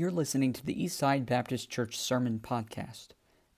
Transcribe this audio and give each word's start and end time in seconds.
You're 0.00 0.10
listening 0.10 0.54
to 0.54 0.64
the 0.64 0.74
Eastside 0.74 1.26
Baptist 1.26 1.68
Church 1.68 1.98
Sermon 1.98 2.40
Podcast. 2.42 3.08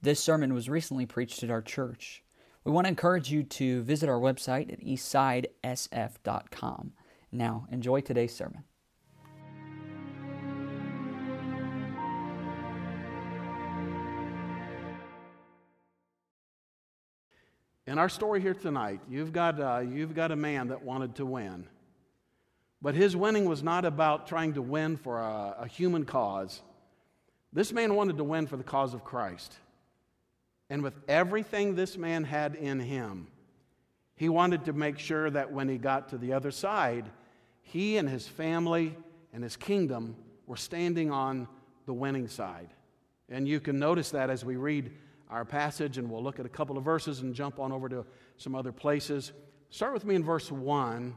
This 0.01 0.19
sermon 0.19 0.53
was 0.53 0.69
recently 0.69 1.07
preached 1.07 1.45
at 1.45 1.53
our 1.53 1.63
church. 1.63 2.25
We 2.65 2.73
want 2.73 2.87
to 2.87 2.89
encourage 2.89 3.31
you 3.31 3.45
to 3.45 3.85
visit 3.85 4.09
our 4.09 4.19
website 4.19 4.73
at 4.73 4.81
eastsidesf.com. 4.81 6.95
Now, 7.31 7.69
enjoy 7.71 8.01
today's 8.01 8.35
sermon. 8.35 8.65
In 17.87 17.99
our 17.99 18.09
story 18.09 18.41
here 18.41 18.55
tonight, 18.55 18.99
you've 19.09 19.33
got, 19.33 19.61
uh, 19.61 19.85
you've 19.89 20.17
got 20.17 20.33
a 20.33 20.37
man 20.37 20.67
that 20.67 20.83
wanted 20.83 21.15
to 21.15 21.25
win. 21.25 21.69
But 22.83 22.97
his 22.97 23.17
winning 23.17 23.45
was 23.45 23.63
not 23.63 23.85
about 23.85 24.27
trying 24.27 24.55
to 24.55 24.63
win 24.63 24.97
for 24.97 25.21
a, 25.21 25.57
a 25.61 25.67
human 25.69 26.05
cause. 26.05 26.61
This 27.53 27.73
man 27.73 27.95
wanted 27.95 28.17
to 28.19 28.25
win 28.25 28.49
for 28.49 28.57
the 28.57 28.65
cause 28.65 28.93
of 28.93 29.05
Christ. 29.05 29.57
And 30.69 30.83
with 30.83 30.95
everything 31.07 31.75
this 31.75 31.97
man 31.97 32.25
had 32.25 32.57
in 32.57 32.81
him, 32.81 33.29
he 34.17 34.29
wanted 34.29 34.65
to 34.65 34.73
make 34.73 34.99
sure 34.99 35.31
that 35.31 35.53
when 35.53 35.69
he 35.69 35.79
got 35.79 36.09
to 36.09 36.19
the 36.19 36.33
other 36.33 36.51
side, 36.51 37.09
he 37.63 37.99
and 37.99 38.09
his 38.09 38.27
family 38.27 38.97
and 39.33 39.45
his 39.45 39.57
kingdom 39.57 40.17
were 40.47 40.57
standing 40.57 41.11
on 41.11 41.47
the 41.87 41.95
winning 41.95 42.27
side. 42.27 42.69
And 43.29 43.47
you 43.47 43.61
can 43.61 43.79
notice 43.79 44.11
that 44.11 44.29
as 44.29 44.45
we 44.45 44.57
read 44.57 44.91
our 45.31 45.45
passage, 45.45 45.99
and 45.99 46.11
we'll 46.11 46.23
look 46.23 46.41
at 46.41 46.47
a 46.47 46.51
couple 46.51 46.77
of 46.77 46.85
verses 46.85 47.21
and 47.21 47.35
jump 47.35 47.59
on 47.59 47.73
over 47.73 47.89
to 47.89 48.05
some 48.37 48.55
other 48.55 48.73
places. 48.73 49.33
Start 49.71 49.95
with 49.95 50.05
me 50.05 50.15
in 50.15 50.25
verse 50.25 50.51
1. 50.51 51.15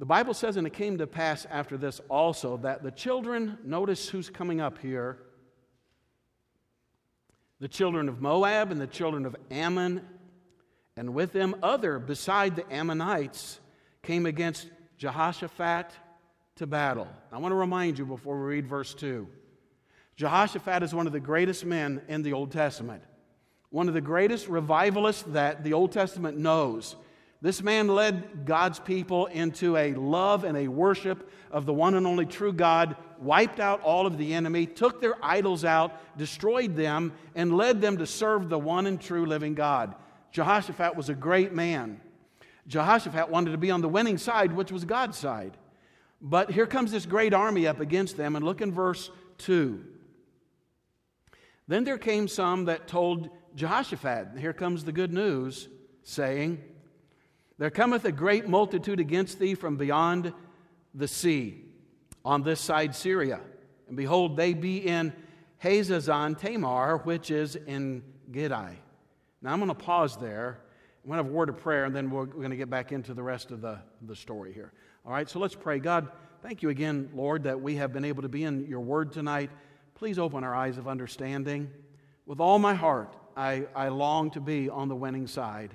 The 0.00 0.06
Bible 0.06 0.32
says, 0.32 0.56
and 0.56 0.66
it 0.66 0.72
came 0.72 0.96
to 0.96 1.06
pass 1.06 1.46
after 1.50 1.76
this 1.76 2.00
also, 2.08 2.56
that 2.58 2.82
the 2.82 2.90
children, 2.90 3.58
notice 3.62 4.08
who's 4.08 4.30
coming 4.30 4.58
up 4.58 4.78
here 4.78 5.18
the 7.60 7.68
children 7.68 8.08
of 8.08 8.22
Moab 8.22 8.72
and 8.72 8.80
the 8.80 8.86
children 8.86 9.26
of 9.26 9.36
Ammon, 9.50 10.00
and 10.96 11.12
with 11.12 11.32
them 11.32 11.54
other 11.62 11.98
beside 11.98 12.56
the 12.56 12.72
Ammonites, 12.72 13.60
came 14.02 14.24
against 14.24 14.70
Jehoshaphat 14.96 15.90
to 16.56 16.66
battle. 16.66 17.06
I 17.30 17.36
want 17.36 17.52
to 17.52 17.56
remind 17.56 17.98
you 17.98 18.06
before 18.06 18.40
we 18.40 18.46
read 18.46 18.66
verse 18.66 18.94
2 18.94 19.28
Jehoshaphat 20.16 20.82
is 20.82 20.94
one 20.94 21.06
of 21.08 21.12
the 21.12 21.20
greatest 21.20 21.66
men 21.66 22.00
in 22.08 22.22
the 22.22 22.32
Old 22.32 22.52
Testament, 22.52 23.02
one 23.68 23.86
of 23.86 23.92
the 23.92 24.00
greatest 24.00 24.48
revivalists 24.48 25.24
that 25.24 25.62
the 25.62 25.74
Old 25.74 25.92
Testament 25.92 26.38
knows. 26.38 26.96
This 27.42 27.62
man 27.62 27.88
led 27.88 28.44
God's 28.44 28.78
people 28.78 29.26
into 29.26 29.76
a 29.76 29.94
love 29.94 30.44
and 30.44 30.58
a 30.58 30.68
worship 30.68 31.30
of 31.50 31.64
the 31.64 31.72
one 31.72 31.94
and 31.94 32.06
only 32.06 32.26
true 32.26 32.52
God, 32.52 32.96
wiped 33.18 33.60
out 33.60 33.80
all 33.82 34.06
of 34.06 34.18
the 34.18 34.34
enemy, 34.34 34.66
took 34.66 35.00
their 35.00 35.14
idols 35.22 35.64
out, 35.64 36.18
destroyed 36.18 36.76
them, 36.76 37.12
and 37.34 37.56
led 37.56 37.80
them 37.80 37.96
to 37.96 38.06
serve 38.06 38.48
the 38.48 38.58
one 38.58 38.86
and 38.86 39.00
true 39.00 39.24
living 39.24 39.54
God. 39.54 39.94
Jehoshaphat 40.32 40.94
was 40.94 41.08
a 41.08 41.14
great 41.14 41.52
man. 41.54 42.00
Jehoshaphat 42.66 43.30
wanted 43.30 43.52
to 43.52 43.58
be 43.58 43.70
on 43.70 43.80
the 43.80 43.88
winning 43.88 44.18
side, 44.18 44.52
which 44.52 44.70
was 44.70 44.84
God's 44.84 45.16
side. 45.16 45.56
But 46.20 46.50
here 46.50 46.66
comes 46.66 46.92
this 46.92 47.06
great 47.06 47.32
army 47.32 47.66
up 47.66 47.80
against 47.80 48.18
them, 48.18 48.36
and 48.36 48.44
look 48.44 48.60
in 48.60 48.70
verse 48.70 49.10
2. 49.38 49.82
Then 51.66 51.84
there 51.84 51.98
came 51.98 52.28
some 52.28 52.66
that 52.66 52.86
told 52.86 53.30
Jehoshaphat, 53.54 54.38
here 54.38 54.52
comes 54.52 54.84
the 54.84 54.92
good 54.92 55.12
news, 55.12 55.68
saying, 56.02 56.62
There 57.60 57.68
cometh 57.68 58.06
a 58.06 58.12
great 58.12 58.48
multitude 58.48 59.00
against 59.00 59.38
thee 59.38 59.54
from 59.54 59.76
beyond 59.76 60.32
the 60.94 61.06
sea, 61.06 61.62
on 62.24 62.42
this 62.42 62.58
side 62.58 62.94
Syria. 62.94 63.38
And 63.86 63.98
behold, 63.98 64.34
they 64.34 64.54
be 64.54 64.78
in 64.78 65.12
Hazazon 65.62 66.38
Tamar, 66.38 67.02
which 67.04 67.30
is 67.30 67.56
in 67.56 68.02
Gedi. 68.32 68.78
Now 69.42 69.52
I'm 69.52 69.58
going 69.58 69.68
to 69.68 69.74
pause 69.74 70.16
there. 70.16 70.58
I'm 71.04 71.10
going 71.10 71.18
to 71.18 71.24
have 71.24 71.30
a 71.30 71.36
word 71.36 71.50
of 71.50 71.58
prayer, 71.58 71.84
and 71.84 71.94
then 71.94 72.10
we're 72.10 72.24
going 72.24 72.48
to 72.48 72.56
get 72.56 72.70
back 72.70 72.92
into 72.92 73.12
the 73.12 73.22
rest 73.22 73.50
of 73.50 73.60
the, 73.60 73.78
the 74.06 74.16
story 74.16 74.54
here. 74.54 74.72
All 75.04 75.12
right, 75.12 75.28
so 75.28 75.38
let's 75.38 75.54
pray. 75.54 75.80
God, 75.80 76.08
thank 76.42 76.62
you 76.62 76.70
again, 76.70 77.10
Lord, 77.14 77.42
that 77.42 77.60
we 77.60 77.76
have 77.76 77.92
been 77.92 78.06
able 78.06 78.22
to 78.22 78.30
be 78.30 78.44
in 78.44 78.66
your 78.68 78.80
word 78.80 79.12
tonight. 79.12 79.50
Please 79.94 80.18
open 80.18 80.44
our 80.44 80.54
eyes 80.54 80.78
of 80.78 80.88
understanding. 80.88 81.70
With 82.24 82.40
all 82.40 82.58
my 82.58 82.72
heart, 82.72 83.16
I, 83.36 83.66
I 83.74 83.88
long 83.88 84.30
to 84.30 84.40
be 84.40 84.70
on 84.70 84.88
the 84.88 84.96
winning 84.96 85.26
side. 85.26 85.74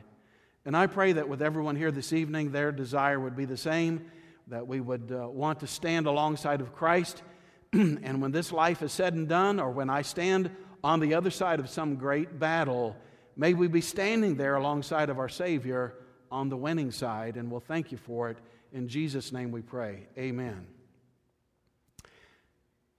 And 0.65 0.75
I 0.75 0.87
pray 0.87 1.13
that 1.13 1.29
with 1.29 1.43
everyone 1.43 1.75
here 1.75 1.91
this 1.91 2.11
evening, 2.11 2.51
their 2.51 2.71
desire 2.71 3.19
would 3.19 3.35
be 3.35 3.45
the 3.45 3.57
same, 3.57 4.09
that 4.47 4.67
we 4.67 4.81
would 4.81 5.11
uh, 5.11 5.29
want 5.29 5.59
to 5.59 5.67
stand 5.67 6.07
alongside 6.07 6.59
of 6.59 6.73
Christ. 6.73 7.21
and 7.73 8.19
when 8.19 8.31
this 8.31 8.51
life 8.51 8.81
is 8.81 8.91
said 8.91 9.13
and 9.13 9.29
done, 9.29 9.59
or 9.59 9.69
when 9.69 9.91
I 9.91 10.01
stand 10.01 10.49
on 10.83 10.99
the 10.99 11.13
other 11.13 11.29
side 11.29 11.59
of 11.59 11.69
some 11.69 11.95
great 11.95 12.39
battle, 12.39 12.95
may 13.35 13.53
we 13.53 13.67
be 13.67 13.81
standing 13.81 14.37
there 14.37 14.55
alongside 14.55 15.11
of 15.11 15.19
our 15.19 15.29
Savior 15.29 15.93
on 16.31 16.49
the 16.49 16.57
winning 16.57 16.91
side. 16.91 17.37
And 17.37 17.51
we'll 17.51 17.59
thank 17.59 17.91
you 17.91 17.99
for 17.99 18.31
it. 18.31 18.37
In 18.73 18.87
Jesus' 18.87 19.31
name 19.31 19.51
we 19.51 19.61
pray. 19.61 20.07
Amen. 20.17 20.65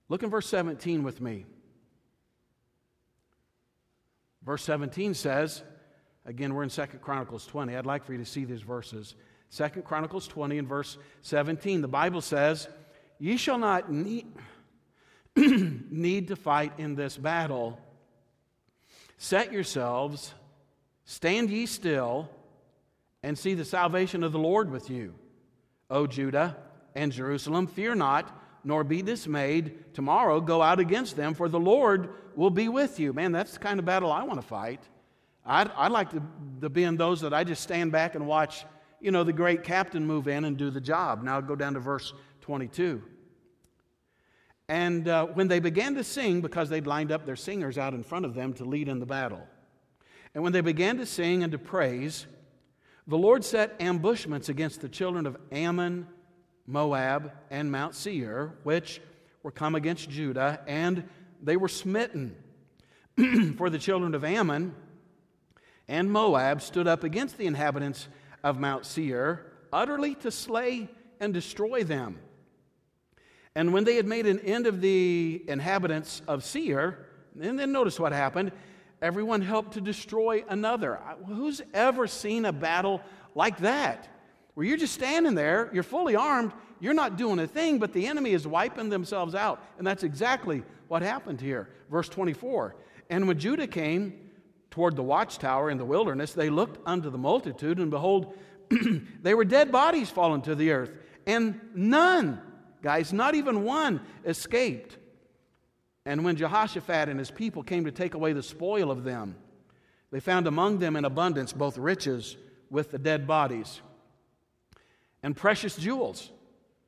Look 0.07 0.23
in 0.23 0.29
verse 0.29 0.47
17 0.47 1.03
with 1.03 1.19
me. 1.19 1.45
Verse 4.41 4.63
17 4.63 5.13
says, 5.13 5.63
again, 6.27 6.53
we're 6.53 6.63
in 6.63 6.69
Second 6.69 7.01
Chronicles 7.01 7.47
20. 7.47 7.75
I'd 7.75 7.85
like 7.85 8.03
for 8.03 8.11
you 8.11 8.19
to 8.19 8.25
see 8.25 8.45
these 8.45 8.61
verses. 8.61 9.15
Second 9.49 9.85
Chronicles 9.85 10.27
20 10.27 10.59
and 10.59 10.67
verse 10.67 10.97
17. 11.23 11.81
The 11.81 11.87
Bible 11.87 12.21
says, 12.21 12.67
Ye 13.17 13.37
shall 13.37 13.57
not 13.57 13.91
need, 13.91 14.27
need 15.35 16.27
to 16.27 16.35
fight 16.35 16.73
in 16.77 16.95
this 16.95 17.17
battle. 17.17 17.79
Set 19.17 19.51
yourselves, 19.51 20.33
stand 21.05 21.49
ye 21.49 21.65
still, 21.65 22.29
and 23.23 23.37
see 23.37 23.55
the 23.55 23.65
salvation 23.65 24.23
of 24.23 24.31
the 24.31 24.39
Lord 24.39 24.69
with 24.69 24.89
you. 24.89 25.15
O 25.89 26.05
Judah 26.05 26.57
and 26.93 27.11
Jerusalem, 27.11 27.65
fear 27.65 27.95
not 27.95 28.43
nor 28.63 28.83
be 28.83 29.01
dismayed. 29.01 29.93
Tomorrow 29.93 30.41
go 30.41 30.61
out 30.61 30.79
against 30.79 31.15
them, 31.15 31.33
for 31.33 31.47
the 31.47 31.59
Lord 31.59 32.09
will 32.35 32.49
be 32.49 32.67
with 32.67 32.99
you. 32.99 33.13
Man, 33.13 33.31
that's 33.31 33.53
the 33.53 33.59
kind 33.59 33.79
of 33.79 33.85
battle 33.85 34.11
I 34.11 34.23
want 34.23 34.41
to 34.41 34.47
fight. 34.47 34.81
I'd, 35.47 35.71
I'd 35.77 35.91
like 35.91 36.09
to, 36.11 36.21
to 36.61 36.69
be 36.69 36.83
in 36.83 36.97
those 36.97 37.21
that 37.21 37.33
I 37.33 37.43
just 37.43 37.63
stand 37.63 37.91
back 37.91 38.15
and 38.15 38.27
watch, 38.27 38.65
you 38.99 39.11
know, 39.11 39.23
the 39.23 39.33
great 39.33 39.63
captain 39.63 40.05
move 40.05 40.27
in 40.27 40.43
and 40.45 40.57
do 40.57 40.69
the 40.69 40.81
job. 40.81 41.23
Now 41.23 41.39
go 41.41 41.55
down 41.55 41.73
to 41.75 41.79
verse 41.79 42.13
22. 42.41 43.01
And 44.67 45.07
uh, 45.07 45.25
when 45.27 45.47
they 45.47 45.59
began 45.59 45.95
to 45.95 46.03
sing, 46.03 46.41
because 46.41 46.67
they'd 46.69 46.85
lined 46.85 47.11
up 47.11 47.25
their 47.25 47.37
singers 47.37 47.77
out 47.77 47.93
in 47.93 48.03
front 48.03 48.25
of 48.25 48.33
them 48.33 48.53
to 48.55 48.65
lead 48.65 48.89
in 48.89 48.99
the 48.99 49.05
battle, 49.05 49.41
and 50.35 50.43
when 50.43 50.51
they 50.51 50.61
began 50.61 50.97
to 50.97 51.05
sing 51.05 51.41
and 51.41 51.53
to 51.53 51.57
praise, 51.57 52.27
the 53.07 53.17
Lord 53.17 53.45
set 53.45 53.75
ambushments 53.79 54.49
against 54.49 54.81
the 54.81 54.89
children 54.89 55.25
of 55.25 55.37
Ammon 55.51 56.05
Moab, 56.67 57.31
and 57.49 57.71
Mount 57.71 57.95
Seir, 57.95 58.53
which 58.63 59.01
were 59.41 59.51
come 59.51 59.73
against 59.73 60.09
Judah, 60.09 60.59
and 60.67 61.07
they 61.41 61.55
were 61.55 61.69
smitten. 61.69 62.35
For 63.57 63.69
the 63.69 63.79
children 63.79 64.13
of 64.13 64.25
Ammon 64.25 64.75
and 65.87 66.11
Moab 66.11 66.61
stood 66.61 66.87
up 66.87 67.03
against 67.03 67.37
the 67.37 67.45
inhabitants 67.45 68.07
of 68.43 68.59
Mount 68.59 68.85
Seir, 68.85 69.45
utterly 69.71 70.15
to 70.15 70.31
slay 70.31 70.89
and 71.19 71.33
destroy 71.33 71.83
them. 71.83 72.19
And 73.55 73.73
when 73.73 73.83
they 73.83 73.95
had 73.95 74.05
made 74.05 74.27
an 74.27 74.39
end 74.39 74.67
of 74.67 74.81
the 74.81 75.43
inhabitants 75.47 76.21
of 76.27 76.43
Seir, 76.43 77.07
and 77.39 77.57
then 77.57 77.71
notice 77.71 77.99
what 77.99 78.11
happened. 78.11 78.51
Everyone 78.99 79.41
helped 79.41 79.73
to 79.73 79.81
destroy 79.81 80.43
another. 80.49 80.99
Who's 81.27 81.61
ever 81.71 82.07
seen 82.07 82.45
a 82.45 82.51
battle 82.51 83.01
like 83.35 83.59
that? 83.59 84.09
where 84.57 84.65
you're 84.65 84.75
just 84.75 84.95
standing 84.95 85.35
there, 85.35 85.69
you're 85.71 85.83
fully 85.83 86.15
armed, 86.15 86.51
you're 86.79 86.95
not 86.95 87.15
doing 87.15 87.37
a 87.37 87.45
thing, 87.45 87.77
but 87.77 87.93
the 87.93 88.07
enemy 88.07 88.31
is 88.31 88.47
wiping 88.47 88.89
themselves 88.89 89.35
out. 89.35 89.63
And 89.77 89.85
that's 89.85 90.01
exactly 90.01 90.63
what 90.87 91.03
happened 91.03 91.39
here. 91.39 91.69
Verse 91.91 92.09
24. 92.09 92.75
And 93.11 93.27
when 93.27 93.37
Judah 93.37 93.67
came 93.67 94.26
toward 94.77 94.95
the 94.95 95.01
watchtower 95.01 95.71
in 95.71 95.79
the 95.79 95.83
wilderness, 95.83 96.33
they 96.33 96.51
looked 96.51 96.77
unto 96.85 97.09
the 97.09 97.17
multitude, 97.17 97.79
and 97.79 97.89
behold, 97.89 98.37
they 99.23 99.33
were 99.33 99.43
dead 99.43 99.71
bodies 99.71 100.11
fallen 100.11 100.39
to 100.39 100.53
the 100.53 100.69
earth. 100.69 100.91
And 101.25 101.59
none, 101.73 102.39
guys, 102.83 103.11
not 103.11 103.33
even 103.33 103.63
one, 103.63 104.01
escaped. 104.23 104.99
And 106.05 106.23
when 106.23 106.35
Jehoshaphat 106.35 107.09
and 107.09 107.17
his 107.17 107.31
people 107.31 107.63
came 107.63 107.85
to 107.85 107.91
take 107.91 108.13
away 108.13 108.33
the 108.33 108.43
spoil 108.43 108.91
of 108.91 109.03
them, 109.03 109.35
they 110.11 110.19
found 110.19 110.45
among 110.45 110.77
them 110.77 110.95
in 110.95 111.05
abundance 111.05 111.53
both 111.53 111.79
riches 111.79 112.37
with 112.69 112.91
the 112.91 112.99
dead 112.99 113.25
bodies 113.25 113.81
and 115.23 115.35
precious 115.35 115.75
jewels, 115.75 116.29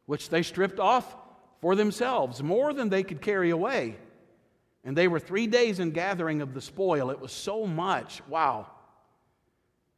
which 0.06 0.30
they 0.30 0.44
stripped 0.44 0.80
off 0.80 1.15
for 1.59 1.74
themselves, 1.74 2.44
more 2.44 2.71
than 2.71 2.89
they 2.89 3.01
could 3.01 3.19
carry 3.19 3.50
away. 3.50 3.97
And 4.83 4.95
they 4.95 5.07
were 5.07 5.19
three 5.19 5.47
days 5.47 5.79
in 5.79 5.91
gathering 5.91 6.41
of 6.41 6.53
the 6.53 6.61
spoil. 6.61 7.09
It 7.09 7.19
was 7.19 7.31
so 7.31 7.65
much. 7.65 8.21
Wow. 8.27 8.67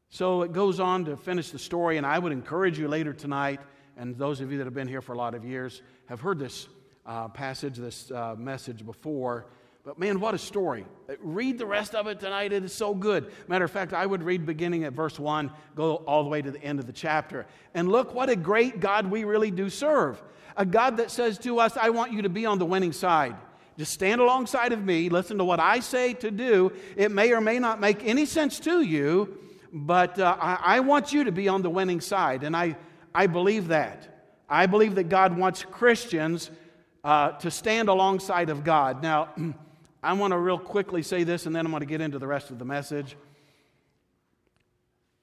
So 0.09 0.41
it 0.41 0.51
goes 0.51 0.79
on 0.79 1.05
to 1.05 1.15
finish 1.15 1.51
the 1.51 1.59
story, 1.59 1.97
and 1.97 2.05
I 2.05 2.19
would 2.19 2.33
encourage 2.33 2.77
you 2.77 2.87
later 2.87 3.13
tonight, 3.13 3.61
and 3.95 4.17
those 4.17 4.41
of 4.41 4.51
you 4.51 4.57
that 4.57 4.65
have 4.65 4.73
been 4.73 4.87
here 4.87 5.01
for 5.01 5.13
a 5.13 5.17
lot 5.17 5.35
of 5.35 5.45
years 5.45 5.81
have 6.07 6.19
heard 6.19 6.37
this 6.37 6.67
uh, 7.05 7.29
passage, 7.29 7.77
this 7.77 8.11
uh, 8.11 8.35
message 8.37 8.85
before. 8.85 9.45
But 9.83 9.97
man, 9.97 10.19
what 10.19 10.35
a 10.35 10.37
story. 10.37 10.85
Read 11.21 11.57
the 11.57 11.65
rest 11.65 11.95
of 11.95 12.07
it 12.07 12.19
tonight. 12.19 12.51
It 12.51 12.63
is 12.63 12.73
so 12.73 12.93
good. 12.93 13.31
Matter 13.47 13.65
of 13.65 13.71
fact, 13.71 13.93
I 13.93 14.05
would 14.05 14.21
read 14.21 14.45
beginning 14.45 14.83
at 14.83 14.93
verse 14.93 15.17
1, 15.17 15.51
go 15.75 15.95
all 15.95 16.23
the 16.23 16.29
way 16.29 16.41
to 16.41 16.51
the 16.51 16.61
end 16.61 16.79
of 16.79 16.87
the 16.87 16.93
chapter. 16.93 17.47
And 17.73 17.87
look 17.87 18.13
what 18.13 18.29
a 18.29 18.35
great 18.35 18.79
God 18.79 19.09
we 19.09 19.23
really 19.23 19.49
do 19.49 19.69
serve. 19.69 20.21
A 20.57 20.65
God 20.65 20.97
that 20.97 21.09
says 21.09 21.37
to 21.39 21.59
us, 21.59 21.77
I 21.77 21.89
want 21.89 22.11
you 22.11 22.23
to 22.23 22.29
be 22.29 22.45
on 22.45 22.59
the 22.59 22.65
winning 22.65 22.91
side. 22.91 23.35
Just 23.81 23.93
stand 23.93 24.21
alongside 24.21 24.73
of 24.73 24.85
me, 24.85 25.09
listen 25.09 25.39
to 25.39 25.43
what 25.43 25.59
I 25.59 25.79
say 25.79 26.13
to 26.13 26.29
do. 26.29 26.71
It 26.95 27.09
may 27.09 27.33
or 27.33 27.41
may 27.41 27.57
not 27.57 27.81
make 27.81 28.05
any 28.05 28.27
sense 28.27 28.59
to 28.59 28.81
you, 28.81 29.39
but 29.73 30.19
uh, 30.19 30.37
I, 30.39 30.75
I 30.75 30.79
want 30.81 31.11
you 31.11 31.23
to 31.23 31.31
be 31.31 31.47
on 31.47 31.63
the 31.63 31.69
winning 31.71 31.99
side. 31.99 32.43
And 32.43 32.55
I, 32.55 32.77
I 33.11 33.25
believe 33.25 33.69
that. 33.69 34.35
I 34.47 34.67
believe 34.67 34.93
that 34.93 35.09
God 35.09 35.35
wants 35.35 35.63
Christians 35.63 36.51
uh, 37.03 37.31
to 37.39 37.49
stand 37.49 37.89
alongside 37.89 38.51
of 38.51 38.63
God. 38.63 39.01
Now, 39.01 39.29
I 40.03 40.13
want 40.13 40.33
to 40.33 40.37
real 40.37 40.59
quickly 40.59 41.01
say 41.01 41.23
this, 41.23 41.47
and 41.47 41.55
then 41.55 41.65
I'm 41.65 41.71
going 41.71 41.79
to 41.79 41.87
get 41.87 42.01
into 42.01 42.19
the 42.19 42.27
rest 42.27 42.51
of 42.51 42.59
the 42.59 42.65
message. 42.65 43.17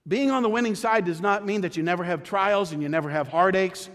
Being 0.08 0.32
on 0.32 0.42
the 0.42 0.48
winning 0.48 0.74
side 0.74 1.04
does 1.04 1.20
not 1.20 1.46
mean 1.46 1.60
that 1.60 1.76
you 1.76 1.84
never 1.84 2.02
have 2.02 2.24
trials 2.24 2.72
and 2.72 2.82
you 2.82 2.88
never 2.88 3.08
have 3.08 3.28
heartaches 3.28 3.88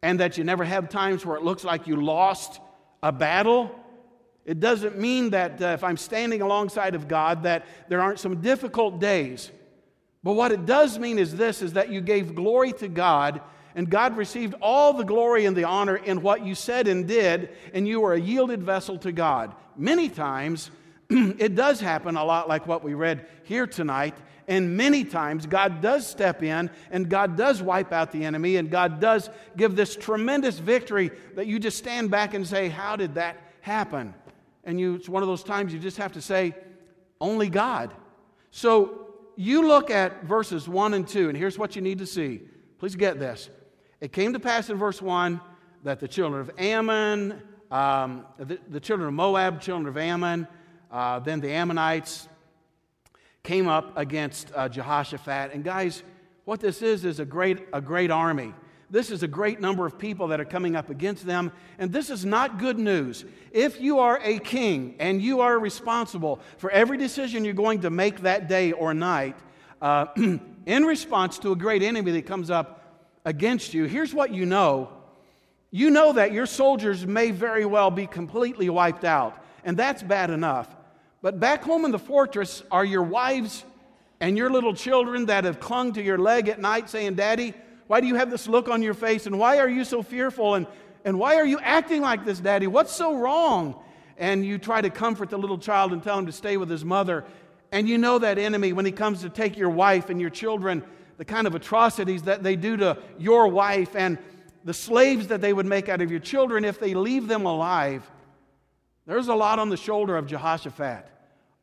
and 0.00 0.20
that 0.20 0.38
you 0.38 0.44
never 0.44 0.64
have 0.64 0.88
times 0.88 1.26
where 1.26 1.36
it 1.36 1.42
looks 1.42 1.64
like 1.64 1.86
you 1.86 1.96
lost 1.96 2.60
a 3.02 3.12
battle. 3.12 3.74
It 4.50 4.58
doesn't 4.58 4.98
mean 4.98 5.30
that 5.30 5.62
uh, 5.62 5.66
if 5.66 5.84
I'm 5.84 5.96
standing 5.96 6.42
alongside 6.42 6.96
of 6.96 7.06
God 7.06 7.44
that 7.44 7.66
there 7.88 8.00
aren't 8.00 8.18
some 8.18 8.40
difficult 8.40 8.98
days. 8.98 9.48
But 10.24 10.32
what 10.32 10.50
it 10.50 10.66
does 10.66 10.98
mean 10.98 11.20
is 11.20 11.36
this 11.36 11.62
is 11.62 11.74
that 11.74 11.90
you 11.90 12.00
gave 12.00 12.34
glory 12.34 12.72
to 12.72 12.88
God 12.88 13.42
and 13.76 13.88
God 13.88 14.16
received 14.16 14.56
all 14.60 14.92
the 14.92 15.04
glory 15.04 15.44
and 15.44 15.56
the 15.56 15.62
honor 15.62 15.94
in 15.94 16.20
what 16.20 16.44
you 16.44 16.56
said 16.56 16.88
and 16.88 17.06
did, 17.06 17.50
and 17.72 17.86
you 17.86 18.00
were 18.00 18.14
a 18.14 18.20
yielded 18.20 18.64
vessel 18.64 18.98
to 18.98 19.12
God. 19.12 19.54
Many 19.76 20.08
times, 20.08 20.72
it 21.08 21.54
does 21.54 21.78
happen 21.78 22.16
a 22.16 22.24
lot 22.24 22.48
like 22.48 22.66
what 22.66 22.82
we 22.82 22.94
read 22.94 23.28
here 23.44 23.68
tonight, 23.68 24.16
and 24.48 24.76
many 24.76 25.04
times 25.04 25.46
God 25.46 25.80
does 25.80 26.04
step 26.08 26.42
in 26.42 26.70
and 26.90 27.08
God 27.08 27.36
does 27.36 27.62
wipe 27.62 27.92
out 27.92 28.10
the 28.10 28.24
enemy, 28.24 28.56
and 28.56 28.68
God 28.68 28.98
does 29.00 29.30
give 29.56 29.76
this 29.76 29.94
tremendous 29.94 30.58
victory 30.58 31.12
that 31.36 31.46
you 31.46 31.60
just 31.60 31.78
stand 31.78 32.10
back 32.10 32.34
and 32.34 32.44
say, 32.44 32.68
How 32.68 32.96
did 32.96 33.14
that 33.14 33.36
happen? 33.60 34.12
And 34.64 34.78
you, 34.78 34.94
it's 34.94 35.08
one 35.08 35.22
of 35.22 35.28
those 35.28 35.42
times 35.42 35.72
you 35.72 35.78
just 35.78 35.96
have 35.96 36.12
to 36.12 36.20
say, 36.20 36.54
Only 37.20 37.48
God. 37.48 37.94
So 38.50 39.08
you 39.36 39.66
look 39.66 39.90
at 39.90 40.24
verses 40.24 40.68
1 40.68 40.94
and 40.94 41.06
2, 41.06 41.28
and 41.28 41.38
here's 41.38 41.58
what 41.58 41.76
you 41.76 41.82
need 41.82 41.98
to 41.98 42.06
see. 42.06 42.42
Please 42.78 42.96
get 42.96 43.18
this. 43.18 43.48
It 44.00 44.12
came 44.12 44.32
to 44.32 44.40
pass 44.40 44.70
in 44.70 44.76
verse 44.76 45.00
1 45.00 45.40
that 45.84 46.00
the 46.00 46.08
children 46.08 46.40
of 46.40 46.50
Ammon, 46.58 47.40
um, 47.70 48.26
the, 48.38 48.58
the, 48.68 48.80
children 48.80 49.08
of 49.08 49.14
Moab, 49.14 49.60
children 49.60 49.86
of 49.86 49.96
Ammon, 49.96 50.46
uh, 50.90 51.20
then 51.20 51.40
the 51.40 51.50
Ammonites 51.50 52.28
came 53.42 53.68
up 53.68 53.96
against 53.96 54.50
uh, 54.54 54.68
Jehoshaphat. 54.68 55.52
And 55.54 55.64
guys, 55.64 56.02
what 56.44 56.60
this 56.60 56.82
is 56.82 57.04
is 57.04 57.20
a 57.20 57.24
great, 57.24 57.60
a 57.72 57.80
great 57.80 58.10
army. 58.10 58.52
This 58.90 59.12
is 59.12 59.22
a 59.22 59.28
great 59.28 59.60
number 59.60 59.86
of 59.86 59.98
people 59.98 60.28
that 60.28 60.40
are 60.40 60.44
coming 60.44 60.74
up 60.74 60.90
against 60.90 61.24
them. 61.24 61.52
And 61.78 61.92
this 61.92 62.10
is 62.10 62.24
not 62.24 62.58
good 62.58 62.78
news. 62.78 63.24
If 63.52 63.80
you 63.80 64.00
are 64.00 64.20
a 64.22 64.40
king 64.40 64.96
and 64.98 65.22
you 65.22 65.40
are 65.40 65.58
responsible 65.58 66.40
for 66.58 66.70
every 66.70 66.98
decision 66.98 67.44
you're 67.44 67.54
going 67.54 67.82
to 67.82 67.90
make 67.90 68.22
that 68.22 68.48
day 68.48 68.72
or 68.72 68.92
night, 68.92 69.36
uh, 69.80 70.06
in 70.66 70.84
response 70.84 71.38
to 71.38 71.52
a 71.52 71.56
great 71.56 71.82
enemy 71.82 72.10
that 72.12 72.26
comes 72.26 72.50
up 72.50 73.06
against 73.24 73.74
you, 73.74 73.84
here's 73.84 74.12
what 74.12 74.32
you 74.32 74.44
know. 74.44 74.90
You 75.70 75.90
know 75.90 76.12
that 76.14 76.32
your 76.32 76.46
soldiers 76.46 77.06
may 77.06 77.30
very 77.30 77.64
well 77.64 77.92
be 77.92 78.08
completely 78.08 78.68
wiped 78.68 79.04
out, 79.04 79.44
and 79.64 79.76
that's 79.76 80.02
bad 80.02 80.30
enough. 80.30 80.68
But 81.22 81.38
back 81.38 81.62
home 81.62 81.84
in 81.84 81.92
the 81.92 81.98
fortress 81.98 82.64
are 82.72 82.84
your 82.84 83.02
wives 83.04 83.64
and 84.18 84.36
your 84.36 84.50
little 84.50 84.74
children 84.74 85.26
that 85.26 85.44
have 85.44 85.60
clung 85.60 85.92
to 85.92 86.02
your 86.02 86.18
leg 86.18 86.48
at 86.48 86.60
night 86.60 86.90
saying, 86.90 87.14
Daddy, 87.14 87.54
why 87.90 88.00
do 88.00 88.06
you 88.06 88.14
have 88.14 88.30
this 88.30 88.46
look 88.46 88.68
on 88.68 88.82
your 88.82 88.94
face? 88.94 89.26
And 89.26 89.36
why 89.36 89.58
are 89.58 89.68
you 89.68 89.82
so 89.82 90.00
fearful? 90.00 90.54
And, 90.54 90.68
and 91.04 91.18
why 91.18 91.34
are 91.34 91.44
you 91.44 91.58
acting 91.58 92.02
like 92.02 92.24
this, 92.24 92.38
Daddy? 92.38 92.68
What's 92.68 92.92
so 92.92 93.16
wrong? 93.16 93.82
And 94.16 94.46
you 94.46 94.58
try 94.58 94.80
to 94.80 94.90
comfort 94.90 95.30
the 95.30 95.38
little 95.38 95.58
child 95.58 95.92
and 95.92 96.00
tell 96.00 96.16
him 96.16 96.26
to 96.26 96.30
stay 96.30 96.56
with 96.56 96.70
his 96.70 96.84
mother. 96.84 97.24
And 97.72 97.88
you 97.88 97.98
know 97.98 98.20
that 98.20 98.38
enemy, 98.38 98.72
when 98.72 98.86
he 98.86 98.92
comes 98.92 99.22
to 99.22 99.28
take 99.28 99.58
your 99.58 99.70
wife 99.70 100.08
and 100.08 100.20
your 100.20 100.30
children, 100.30 100.84
the 101.16 101.24
kind 101.24 101.48
of 101.48 101.56
atrocities 101.56 102.22
that 102.22 102.44
they 102.44 102.54
do 102.54 102.76
to 102.76 102.96
your 103.18 103.48
wife 103.48 103.96
and 103.96 104.18
the 104.62 104.72
slaves 104.72 105.26
that 105.26 105.40
they 105.40 105.52
would 105.52 105.66
make 105.66 105.88
out 105.88 106.00
of 106.00 106.12
your 106.12 106.20
children 106.20 106.64
if 106.64 106.78
they 106.78 106.94
leave 106.94 107.26
them 107.26 107.44
alive. 107.44 108.08
There's 109.04 109.26
a 109.26 109.34
lot 109.34 109.58
on 109.58 109.68
the 109.68 109.76
shoulder 109.76 110.16
of 110.16 110.28
Jehoshaphat 110.28 111.08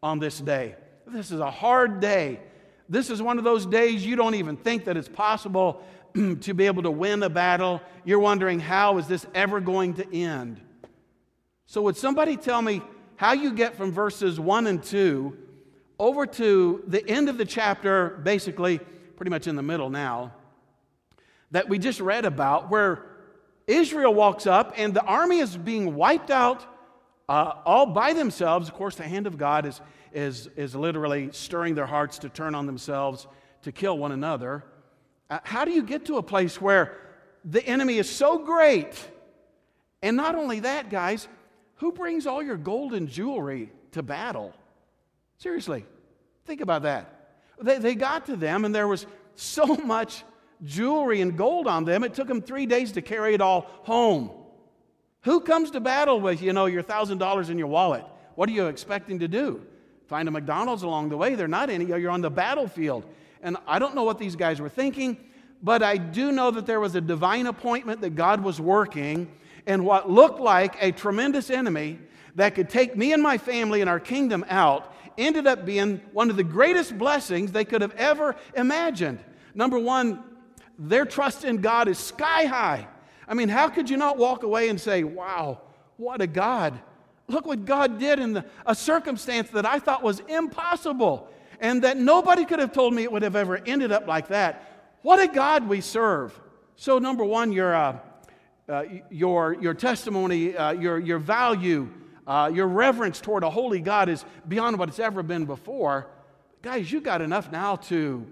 on 0.03 0.19
this 0.19 0.41
day. 0.41 0.75
This 1.07 1.31
is 1.31 1.39
a 1.39 1.49
hard 1.49 2.01
day. 2.01 2.41
This 2.89 3.09
is 3.09 3.21
one 3.21 3.37
of 3.37 3.45
those 3.45 3.65
days 3.65 4.05
you 4.05 4.17
don't 4.17 4.35
even 4.35 4.57
think 4.57 4.83
that 4.85 4.97
it's 4.97 5.07
possible 5.07 5.81
to 6.41 6.53
be 6.53 6.65
able 6.65 6.83
to 6.83 6.91
win 6.91 7.23
a 7.23 7.29
battle. 7.29 7.81
You're 8.05 8.19
wondering, 8.19 8.59
how 8.59 8.97
is 8.97 9.07
this 9.07 9.25
ever 9.33 9.59
going 9.59 9.95
to 9.95 10.15
end? 10.15 10.61
So, 11.65 11.81
would 11.83 11.97
somebody 11.97 12.37
tell 12.37 12.61
me 12.61 12.81
how 13.17 13.33
you 13.33 13.53
get 13.53 13.75
from 13.75 13.91
verses 13.91 14.39
1 14.39 14.67
and 14.67 14.81
2 14.81 15.37
over 15.99 16.25
to 16.25 16.83
the 16.87 17.07
end 17.07 17.29
of 17.29 17.37
the 17.37 17.45
chapter, 17.45 18.19
basically? 18.23 18.79
pretty 19.17 19.31
much 19.31 19.47
in 19.47 19.55
the 19.55 19.63
middle 19.63 19.89
now, 19.89 20.31
that 21.51 21.67
we 21.67 21.79
just 21.79 21.99
read 21.99 22.23
about, 22.23 22.69
where 22.69 23.03
Israel 23.65 24.13
walks 24.13 24.47
up 24.47 24.73
and 24.77 24.93
the 24.93 25.03
army 25.03 25.39
is 25.39 25.57
being 25.57 25.95
wiped 25.95 26.29
out 26.29 26.63
uh, 27.27 27.53
all 27.65 27.87
by 27.87 28.13
themselves. 28.13 28.69
Of 28.69 28.75
course, 28.75 28.95
the 28.95 29.03
hand 29.03 29.27
of 29.27 29.37
God 29.37 29.65
is, 29.65 29.81
is, 30.13 30.47
is 30.55 30.75
literally 30.75 31.29
stirring 31.33 31.75
their 31.75 31.87
hearts 31.87 32.19
to 32.19 32.29
turn 32.29 32.55
on 32.55 32.65
themselves 32.67 33.27
to 33.63 33.71
kill 33.71 33.97
one 33.97 34.11
another. 34.11 34.63
Uh, 35.29 35.39
how 35.43 35.65
do 35.65 35.71
you 35.71 35.83
get 35.83 36.05
to 36.05 36.17
a 36.17 36.23
place 36.23 36.61
where 36.61 36.97
the 37.43 37.65
enemy 37.65 37.97
is 37.97 38.09
so 38.09 38.39
great? 38.39 38.93
And 40.01 40.15
not 40.15 40.35
only 40.35 40.61
that, 40.61 40.89
guys, 40.89 41.27
who 41.75 41.91
brings 41.91 42.25
all 42.27 42.41
your 42.41 42.57
gold 42.57 42.93
and 42.93 43.09
jewelry 43.09 43.71
to 43.91 44.03
battle? 44.03 44.53
Seriously, 45.37 45.85
think 46.45 46.61
about 46.61 46.83
that. 46.83 47.13
They, 47.61 47.77
they 47.79 47.95
got 47.95 48.27
to 48.27 48.35
them, 48.35 48.65
and 48.65 48.73
there 48.73 48.87
was 48.87 49.05
so 49.35 49.65
much 49.85 50.23
jewelry 50.63 51.21
and 51.21 51.37
gold 51.37 51.67
on 51.67 51.85
them, 51.85 52.03
it 52.03 52.13
took 52.13 52.27
them 52.27 52.41
three 52.41 52.65
days 52.65 52.93
to 52.93 53.01
carry 53.01 53.33
it 53.33 53.41
all 53.41 53.67
home. 53.83 54.31
Who 55.21 55.41
comes 55.41 55.71
to 55.71 55.79
battle 55.79 56.19
with, 56.19 56.41
you 56.41 56.53
know, 56.53 56.65
your 56.65 56.83
$1,000 56.83 57.49
in 57.49 57.57
your 57.57 57.67
wallet? 57.67 58.05
What 58.35 58.49
are 58.49 58.53
you 58.53 58.67
expecting 58.67 59.19
to 59.19 59.27
do? 59.27 59.65
Find 60.07 60.27
a 60.27 60.31
McDonald's 60.31 60.83
along 60.83 61.09
the 61.09 61.17
way? 61.17 61.35
They're 61.35 61.47
not 61.47 61.69
any. 61.69 61.85
You're 61.85 62.11
on 62.11 62.21
the 62.21 62.29
battlefield. 62.29 63.03
And 63.41 63.57
I 63.67 63.79
don't 63.79 63.95
know 63.95 64.03
what 64.03 64.19
these 64.19 64.35
guys 64.35 64.59
were 64.59 64.69
thinking, 64.69 65.17
but 65.61 65.83
I 65.83 65.97
do 65.97 66.31
know 66.31 66.51
that 66.51 66.65
there 66.65 66.79
was 66.79 66.95
a 66.95 67.01
divine 67.01 67.47
appointment 67.47 68.01
that 68.01 68.15
God 68.15 68.43
was 68.43 68.59
working, 68.61 69.31
and 69.65 69.85
what 69.85 70.09
looked 70.09 70.39
like 70.39 70.75
a 70.81 70.91
tremendous 70.91 71.49
enemy 71.49 71.99
that 72.35 72.55
could 72.55 72.69
take 72.69 72.95
me 72.95 73.13
and 73.13 73.21
my 73.21 73.37
family 73.37 73.81
and 73.81 73.89
our 73.89 73.99
kingdom 73.99 74.45
out 74.49 74.93
ended 75.17 75.47
up 75.47 75.65
being 75.65 75.99
one 76.13 76.29
of 76.29 76.35
the 76.35 76.43
greatest 76.43 76.97
blessings 76.97 77.51
they 77.51 77.65
could 77.65 77.81
have 77.81 77.93
ever 77.95 78.35
imagined. 78.55 79.19
Number 79.55 79.79
one, 79.79 80.23
their 80.77 81.05
trust 81.05 81.43
in 81.43 81.57
God 81.57 81.87
is 81.87 81.97
sky 81.97 82.45
high. 82.45 82.87
I 83.27 83.33
mean, 83.33 83.49
how 83.49 83.67
could 83.67 83.89
you 83.89 83.97
not 83.97 84.17
walk 84.17 84.43
away 84.43 84.69
and 84.69 84.79
say, 84.79 85.03
wow, 85.03 85.61
what 85.97 86.21
a 86.21 86.27
God? 86.27 86.79
Look 87.27 87.45
what 87.45 87.65
God 87.65 87.99
did 87.99 88.19
in 88.19 88.33
the, 88.33 88.45
a 88.65 88.75
circumstance 88.75 89.49
that 89.49 89.65
I 89.65 89.79
thought 89.79 90.03
was 90.03 90.21
impossible 90.29 91.27
and 91.59 91.83
that 91.83 91.97
nobody 91.97 92.45
could 92.45 92.59
have 92.59 92.71
told 92.71 92.93
me 92.93 93.03
it 93.03 93.11
would 93.11 93.23
have 93.23 93.35
ever 93.35 93.57
ended 93.57 93.91
up 93.91 94.07
like 94.07 94.29
that. 94.29 94.97
What 95.01 95.19
a 95.19 95.27
God 95.27 95.67
we 95.67 95.81
serve. 95.81 96.39
So, 96.75 96.99
number 96.99 97.23
one, 97.23 97.51
your, 97.51 97.75
uh, 97.75 97.97
uh, 98.69 98.83
your, 99.09 99.55
your 99.59 99.73
testimony, 99.73 100.55
uh, 100.55 100.71
your, 100.71 100.99
your 100.99 101.19
value, 101.19 101.89
uh, 102.27 102.51
your 102.53 102.67
reverence 102.67 103.21
toward 103.21 103.43
a 103.43 103.49
holy 103.49 103.79
God 103.79 104.09
is 104.09 104.25
beyond 104.47 104.77
what 104.77 104.89
it's 104.89 104.99
ever 104.99 105.23
been 105.23 105.45
before. 105.45 106.07
Guys, 106.61 106.91
you 106.91 107.01
got 107.01 107.21
enough 107.21 107.51
now 107.51 107.77
to, 107.77 108.25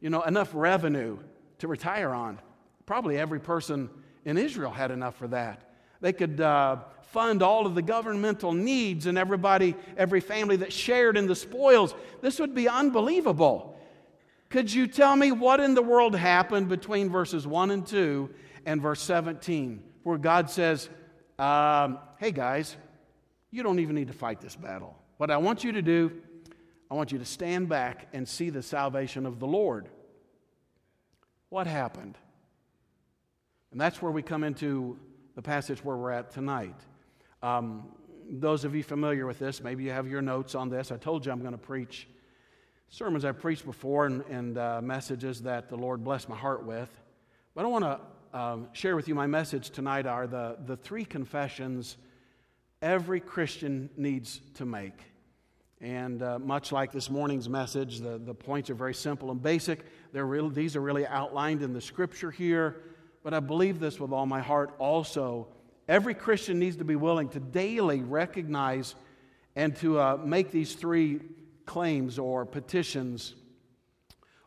you 0.00 0.10
know, 0.10 0.22
enough 0.22 0.50
revenue 0.54 1.18
to 1.58 1.68
retire 1.68 2.10
on. 2.10 2.38
Probably 2.86 3.18
every 3.18 3.40
person 3.40 3.90
in 4.24 4.38
Israel 4.38 4.70
had 4.70 4.90
enough 4.90 5.16
for 5.16 5.28
that. 5.28 5.70
They 6.00 6.12
could 6.12 6.40
uh, 6.40 6.76
fund 7.10 7.42
all 7.42 7.66
of 7.66 7.74
the 7.74 7.82
governmental 7.82 8.52
needs 8.52 9.06
and 9.06 9.18
everybody, 9.18 9.74
every 9.96 10.20
family 10.20 10.56
that 10.56 10.72
shared 10.72 11.16
in 11.16 11.26
the 11.26 11.34
spoils. 11.34 11.94
This 12.20 12.38
would 12.38 12.54
be 12.54 12.68
unbelievable. 12.68 13.76
Could 14.48 14.72
you 14.72 14.86
tell 14.86 15.16
me 15.16 15.32
what 15.32 15.60
in 15.60 15.74
the 15.74 15.82
world 15.82 16.14
happened 16.14 16.68
between 16.68 17.10
verses 17.10 17.46
1 17.46 17.70
and 17.70 17.86
2 17.86 18.30
and 18.64 18.80
verse 18.80 19.02
17, 19.02 19.82
where 20.04 20.18
God 20.18 20.50
says, 20.50 20.88
um, 21.38 21.98
Hey 22.18 22.30
guys, 22.30 22.76
you 23.50 23.62
don't 23.62 23.80
even 23.80 23.96
need 23.96 24.08
to 24.08 24.14
fight 24.14 24.40
this 24.40 24.54
battle. 24.54 24.96
What 25.16 25.30
I 25.30 25.36
want 25.36 25.64
you 25.64 25.72
to 25.72 25.82
do, 25.82 26.12
I 26.90 26.94
want 26.94 27.10
you 27.12 27.18
to 27.18 27.24
stand 27.24 27.68
back 27.68 28.08
and 28.12 28.28
see 28.28 28.50
the 28.50 28.62
salvation 28.62 29.26
of 29.26 29.40
the 29.40 29.46
Lord. 29.46 29.88
What 31.48 31.66
happened? 31.66 32.16
And 33.72 33.80
that's 33.80 34.00
where 34.00 34.12
we 34.12 34.22
come 34.22 34.44
into 34.44 34.98
the 35.34 35.42
passage 35.42 35.84
where 35.84 35.96
we're 35.96 36.10
at 36.10 36.30
tonight. 36.30 36.76
Um, 37.42 37.88
those 38.30 38.64
of 38.64 38.74
you 38.74 38.82
familiar 38.82 39.26
with 39.26 39.38
this, 39.38 39.62
maybe 39.62 39.84
you 39.84 39.90
have 39.90 40.06
your 40.06 40.22
notes 40.22 40.54
on 40.54 40.68
this. 40.68 40.92
I 40.92 40.96
told 40.96 41.26
you 41.26 41.32
I'm 41.32 41.40
going 41.40 41.52
to 41.52 41.58
preach 41.58 42.06
sermons 42.88 43.24
I've 43.24 43.38
preached 43.38 43.64
before 43.64 44.06
and, 44.06 44.24
and 44.30 44.58
uh, 44.58 44.80
messages 44.82 45.42
that 45.42 45.68
the 45.68 45.76
Lord 45.76 46.02
blessed 46.02 46.28
my 46.28 46.36
heart 46.36 46.64
with. 46.64 46.90
But 47.54 47.64
I 47.64 47.68
want 47.68 47.84
to 47.84 48.38
um, 48.38 48.68
share 48.72 48.96
with 48.96 49.08
you 49.08 49.14
my 49.14 49.26
message 49.26 49.70
tonight 49.70 50.06
are 50.06 50.26
the, 50.26 50.56
the 50.66 50.76
three 50.76 51.04
confessions 51.04 51.96
every 52.82 53.20
Christian 53.20 53.90
needs 53.96 54.40
to 54.54 54.64
make. 54.64 54.98
And 55.80 56.22
uh, 56.22 56.38
much 56.38 56.72
like 56.72 56.92
this 56.92 57.08
morning's 57.08 57.48
message, 57.48 58.00
the, 58.00 58.18
the 58.18 58.34
points 58.34 58.70
are 58.70 58.74
very 58.74 58.92
simple 58.92 59.30
and 59.30 59.42
basic. 59.42 59.84
They're 60.12 60.26
really, 60.26 60.50
these 60.50 60.76
are 60.76 60.80
really 60.80 61.06
outlined 61.06 61.62
in 61.62 61.72
the 61.72 61.80
scripture 61.80 62.30
here. 62.30 62.82
But 63.22 63.34
I 63.34 63.40
believe 63.40 63.80
this 63.80 63.98
with 63.98 64.12
all 64.12 64.26
my 64.26 64.40
heart 64.40 64.74
also. 64.78 65.48
Every 65.90 66.14
Christian 66.14 66.60
needs 66.60 66.76
to 66.76 66.84
be 66.84 66.94
willing 66.94 67.30
to 67.30 67.40
daily 67.40 68.00
recognize 68.00 68.94
and 69.56 69.74
to 69.78 69.98
uh, 69.98 70.18
make 70.24 70.52
these 70.52 70.74
three 70.74 71.18
claims 71.66 72.16
or 72.16 72.46
petitions 72.46 73.34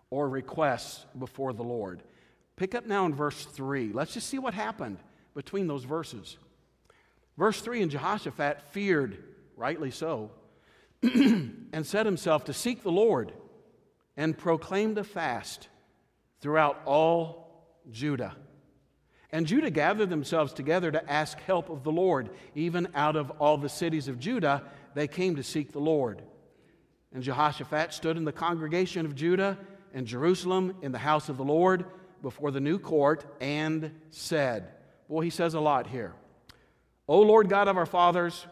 or 0.09 0.29
requests 0.29 1.05
before 1.19 1.51
the 1.51 1.61
Lord. 1.61 2.01
Pick 2.55 2.73
up 2.73 2.85
now 2.85 3.05
in 3.05 3.13
verse 3.13 3.43
3. 3.43 3.91
Let's 3.91 4.13
just 4.13 4.29
see 4.29 4.39
what 4.39 4.53
happened 4.53 4.99
between 5.35 5.67
those 5.67 5.83
verses. 5.83 6.37
Verse 7.37 7.59
3 7.59 7.81
And 7.81 7.91
Jehoshaphat 7.91 8.61
feared, 8.71 9.21
rightly 9.57 9.91
so, 9.91 10.31
and 11.03 11.85
set 11.85 12.05
himself 12.05 12.45
to 12.45 12.53
seek 12.53 12.83
the 12.83 12.91
Lord 12.91 13.33
and 14.15 14.37
proclaimed 14.37 14.97
a 14.97 15.03
fast 15.03 15.67
throughout 16.39 16.81
all 16.85 17.67
Judah. 17.91 18.33
And 19.33 19.47
Judah 19.47 19.71
gathered 19.71 20.11
themselves 20.11 20.53
together 20.53 20.91
to 20.91 21.11
ask 21.11 21.39
help 21.41 21.71
of 21.71 21.83
the 21.83 21.91
Lord. 21.91 22.29
Even 22.53 22.87
out 22.93 23.15
of 23.15 23.31
all 23.39 23.57
the 23.57 23.67
cities 23.67 24.07
of 24.07 24.19
Judah, 24.19 24.61
they 24.93 25.07
came 25.07 25.37
to 25.37 25.43
seek 25.43 25.71
the 25.71 25.79
Lord. 25.79 26.21
And 27.11 27.23
Jehoshaphat 27.23 27.93
stood 27.93 28.15
in 28.15 28.25
the 28.25 28.31
congregation 28.31 29.07
of 29.07 29.15
Judah 29.15 29.57
and 29.91 30.05
Jerusalem 30.05 30.75
in 30.83 30.91
the 30.91 30.99
house 30.99 31.29
of 31.29 31.37
the 31.37 31.43
Lord 31.43 31.85
before 32.21 32.51
the 32.51 32.59
new 32.59 32.77
court 32.77 33.25
and 33.41 33.91
said, 34.11 34.67
Boy, 35.09 35.21
he 35.21 35.29
says 35.31 35.55
a 35.55 35.59
lot 35.59 35.87
here. 35.87 36.13
O 37.07 37.21
Lord 37.21 37.49
God 37.49 37.67
of 37.67 37.75
our 37.75 37.87
fathers, 37.87 38.45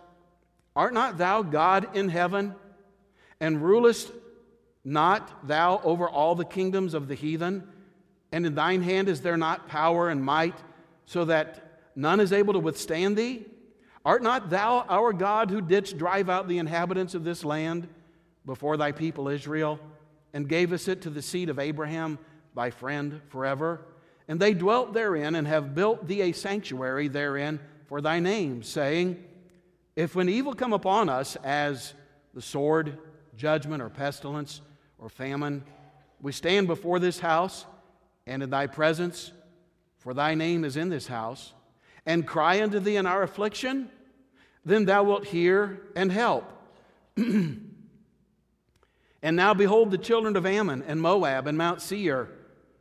art 0.76 0.96
not 0.96 1.20
thou 1.20 1.44
God 1.44 1.96
in 1.96 2.10
heaven, 2.10 2.56
and 3.40 3.64
rulest 3.64 4.12
not 4.84 5.48
thou 5.48 5.80
over 5.84 6.10
all 6.10 6.34
the 6.34 6.44
kingdoms 6.44 6.96
of 6.96 7.08
the 7.08 7.16
heathen? 7.16 7.68
And 8.32 8.48
in 8.48 8.56
thine 8.56 8.82
hand 8.82 9.10
is 9.10 9.22
there 9.22 9.38
not 9.38 9.68
power 9.68 10.10
and 10.10 10.24
might, 10.24 10.56
so 11.12 11.26
that 11.26 11.80
none 11.96 12.20
is 12.20 12.32
able 12.32 12.54
to 12.54 12.60
withstand 12.60 13.18
thee? 13.18 13.46
Art 14.06 14.24
not 14.24 14.50
thou 14.50 14.86
our 14.90 15.14
God 15.14 15.52
who 15.52 15.62
didst 15.62 15.98
drive 15.98 16.30
out 16.30 16.48
the 16.48 16.58
inhabitants 16.58 17.14
of 17.14 17.24
this 17.24 17.44
land? 17.44 17.88
before 18.46 18.78
thy 18.78 18.92
people 18.92 19.28
Israel, 19.28 19.80
and 20.34 20.48
gavest 20.48 20.88
it 20.88 21.02
to 21.02 21.10
the 21.10 21.22
seed 21.22 21.50
of 21.50 21.60
Abraham, 21.60 22.18
thy 22.56 22.70
friend, 22.70 23.22
forever. 23.30 23.82
And 24.28 24.40
they 24.40 24.54
dwelt 24.54 24.94
therein, 24.94 25.36
and 25.36 25.48
have 25.48 25.76
built 25.76 26.08
thee 26.08 26.22
a 26.22 26.32
sanctuary 26.32 27.08
therein 27.08 27.60
for 27.88 28.02
thy 28.02 28.20
name, 28.20 28.64
saying, 28.64 29.24
If 29.96 30.16
when 30.16 30.30
evil 30.30 30.54
come 30.54 30.74
upon 30.74 31.10
us, 31.10 31.36
as 31.44 31.94
the 32.34 32.42
sword, 32.42 32.98
judgment, 33.36 33.82
or 33.82 33.90
pestilence, 33.90 34.62
or 34.98 35.10
famine, 35.10 35.64
we 36.22 36.32
stand 36.32 36.68
before 36.68 37.00
this 37.00 37.20
house 37.20 37.66
and 38.26 38.44
in 38.44 38.50
thy 38.50 38.68
presence, 38.68 39.32
for 40.02 40.14
thy 40.14 40.36
name 40.36 40.64
is 40.64 40.78
in 40.78 40.90
this 40.90 41.08
house, 41.08 41.54
and 42.06 42.28
cry 42.28 42.62
unto 42.62 42.80
thee 42.80 42.98
in 42.98 43.06
our 43.06 43.24
affliction, 43.24 43.90
then 44.66 44.86
thou 44.86 45.04
wilt 45.04 45.26
hear 45.26 45.82
and 45.96 46.12
help. 46.12 46.52
And 49.22 49.36
now 49.36 49.54
behold 49.54 49.92
the 49.92 49.98
children 49.98 50.36
of 50.36 50.46
Ammon 50.46 50.84
and 50.88 51.02
Moab 51.02 51.48
and 51.48 51.58
Mount 51.58 51.82
Seir, 51.82 52.30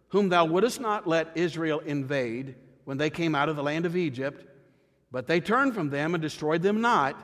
whom 0.08 0.28
thou 0.28 0.46
wouldest 0.46 0.80
not 0.80 1.06
let 1.06 1.36
Israel 1.36 1.80
invade 1.80 2.54
when 2.84 2.96
they 2.96 3.10
came 3.10 3.34
out 3.34 3.48
of 3.48 3.56
the 3.56 3.62
land 3.62 3.86
of 3.86 3.96
Egypt, 3.96 4.46
but 5.10 5.26
they 5.26 5.40
turned 5.40 5.74
from 5.74 5.90
them 5.90 6.14
and 6.14 6.22
destroyed 6.22 6.62
them 6.62 6.80
not. 6.80 7.20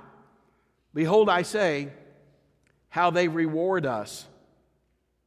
Behold, 0.93 1.29
I 1.29 1.43
say, 1.43 1.89
how 2.89 3.11
they 3.11 3.29
reward 3.29 3.87
us 3.87 4.27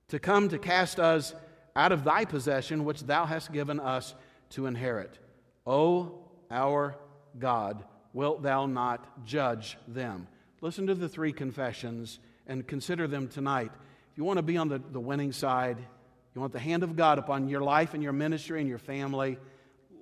to 0.10 0.20
come 0.20 0.50
to 0.50 0.60
cast 0.60 1.00
us 1.00 1.34
out 1.76 1.92
of 1.92 2.04
thy 2.04 2.26
possession, 2.26 2.86
which 2.86 3.02
thou 3.04 3.26
hast 3.26 3.52
given 3.52 3.80
us 3.80 4.14
to 4.52 4.66
inherit. 4.66 5.18
O 5.66 6.20
our 6.50 6.96
God, 7.38 7.84
wilt 8.14 8.42
thou 8.42 8.66
not 8.66 9.26
judge 9.26 9.78
them? 9.88 10.28
Listen 10.62 10.88
to 10.88 10.96
the 10.96 11.10
three 11.10 11.32
confessions 11.32 12.20
and 12.48 12.68
consider 12.68 13.08
them 13.08 13.28
tonight. 13.28 13.72
If 14.12 14.18
you 14.18 14.24
want 14.24 14.38
to 14.38 14.44
be 14.44 14.58
on 14.58 14.68
the, 14.68 14.80
the 14.80 15.00
winning 15.00 15.32
side, 15.32 15.78
you 16.34 16.42
want 16.42 16.54
the 16.54 16.60
hand 16.60 16.84
of 16.84 16.96
God 16.96 17.18
upon 17.20 17.48
your 17.48 17.62
life 17.62 17.94
and 17.94 18.04
your 18.04 18.14
ministry 18.14 18.60
and 18.60 18.70
your 18.70 18.78
family, 18.78 19.38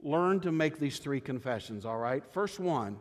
learn 0.04 0.40
to 0.42 0.52
make 0.52 0.80
these 0.80 1.00
three 1.00 1.20
confessions, 1.20 1.86
all 1.86 1.98
right? 1.98 2.24
First 2.32 2.60
one, 2.60 2.98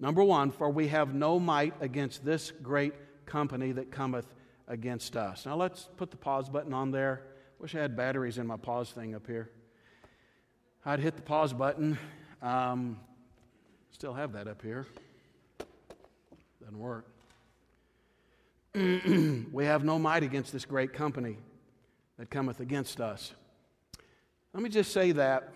number 0.00 0.22
one, 0.22 0.50
for 0.50 0.70
we 0.70 0.88
have 0.88 1.14
no 1.14 1.38
might 1.38 1.74
against 1.80 2.24
this 2.24 2.50
great 2.62 2.94
company 3.26 3.72
that 3.72 3.90
cometh 3.90 4.26
against 4.68 5.16
us. 5.16 5.46
Now 5.46 5.56
let's 5.56 5.88
put 5.96 6.10
the 6.10 6.16
pause 6.16 6.48
button 6.48 6.72
on 6.72 6.90
there. 6.90 7.22
Wish 7.58 7.74
I 7.74 7.80
had 7.80 7.96
batteries 7.96 8.38
in 8.38 8.46
my 8.46 8.56
pause 8.56 8.90
thing 8.90 9.14
up 9.14 9.26
here. 9.26 9.50
I'd 10.86 11.00
hit 11.00 11.16
the 11.16 11.22
pause 11.22 11.54
button. 11.54 11.98
Um, 12.42 13.00
still 13.90 14.12
have 14.12 14.34
that 14.34 14.46
up 14.46 14.60
here. 14.60 14.86
Doesn't 16.60 16.78
work. 16.78 17.06
we 18.74 19.64
have 19.64 19.82
no 19.82 19.98
might 19.98 20.22
against 20.22 20.52
this 20.52 20.66
great 20.66 20.92
company 20.92 21.38
that 22.18 22.28
cometh 22.28 22.60
against 22.60 23.00
us. 23.00 23.32
Let 24.52 24.62
me 24.62 24.68
just 24.68 24.92
say 24.92 25.12
that 25.12 25.54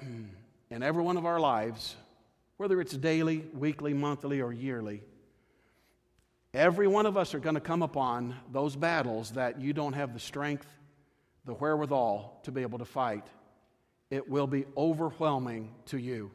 in 0.70 0.82
every 0.82 1.02
one 1.02 1.18
of 1.18 1.26
our 1.26 1.38
lives, 1.38 1.96
whether 2.56 2.80
it's 2.80 2.96
daily, 2.96 3.44
weekly, 3.52 3.92
monthly, 3.92 4.40
or 4.40 4.50
yearly, 4.50 5.02
every 6.54 6.88
one 6.88 7.04
of 7.04 7.18
us 7.18 7.34
are 7.34 7.38
going 7.38 7.54
to 7.54 7.60
come 7.60 7.82
upon 7.82 8.34
those 8.50 8.76
battles 8.76 9.32
that 9.32 9.60
you 9.60 9.74
don't 9.74 9.92
have 9.92 10.14
the 10.14 10.20
strength, 10.20 10.66
the 11.44 11.52
wherewithal 11.52 12.40
to 12.44 12.50
be 12.50 12.62
able 12.62 12.78
to 12.78 12.86
fight. 12.86 13.26
It 14.10 14.28
will 14.28 14.46
be 14.46 14.64
overwhelming 14.76 15.74
to 15.86 15.98
you. 15.98 16.30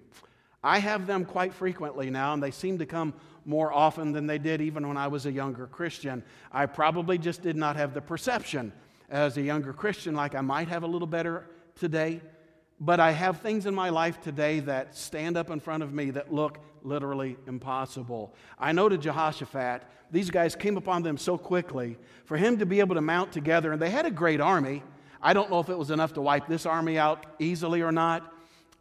I 0.63 0.79
have 0.79 1.07
them 1.07 1.25
quite 1.25 1.53
frequently 1.53 2.09
now, 2.09 2.33
and 2.33 2.41
they 2.41 2.51
seem 2.51 2.77
to 2.77 2.85
come 2.85 3.13
more 3.45 3.73
often 3.73 4.11
than 4.13 4.27
they 4.27 4.37
did 4.37 4.61
even 4.61 4.87
when 4.87 4.95
I 4.95 5.07
was 5.07 5.25
a 5.25 5.31
younger 5.31 5.67
Christian. 5.67 6.23
I 6.51 6.65
probably 6.67 7.17
just 7.17 7.41
did 7.41 7.57
not 7.57 7.75
have 7.75 7.93
the 7.93 8.01
perception 8.01 8.71
as 9.09 9.37
a 9.37 9.41
younger 9.41 9.73
Christian 9.73 10.15
like 10.15 10.35
I 10.35 10.41
might 10.41 10.69
have 10.69 10.83
a 10.83 10.87
little 10.87 11.07
better 11.07 11.45
today. 11.75 12.21
But 12.79 12.99
I 12.99 13.11
have 13.11 13.41
things 13.41 13.65
in 13.65 13.75
my 13.75 13.89
life 13.89 14.21
today 14.21 14.59
that 14.61 14.95
stand 14.95 15.37
up 15.37 15.49
in 15.49 15.59
front 15.59 15.83
of 15.83 15.93
me 15.93 16.11
that 16.11 16.33
look 16.33 16.59
literally 16.81 17.37
impossible. 17.47 18.33
I 18.59 18.71
know 18.71 18.89
to 18.89 18.97
Jehoshaphat, 18.97 19.83
these 20.11 20.29
guys 20.29 20.55
came 20.55 20.77
upon 20.77 21.03
them 21.03 21.17
so 21.17 21.37
quickly. 21.37 21.97
For 22.25 22.37
him 22.37 22.57
to 22.59 22.65
be 22.65 22.79
able 22.79 22.95
to 22.95 23.01
mount 23.01 23.31
together, 23.31 23.71
and 23.71 23.81
they 23.81 23.89
had 23.89 24.05
a 24.05 24.11
great 24.11 24.41
army. 24.41 24.83
I 25.23 25.33
don't 25.33 25.49
know 25.49 25.61
if 25.61 25.69
it 25.69 25.77
was 25.77 25.89
enough 25.89 26.13
to 26.13 26.21
wipe 26.21 26.47
this 26.47 26.65
army 26.65 26.99
out 26.99 27.25
easily 27.39 27.81
or 27.81 27.93
not, 27.93 28.31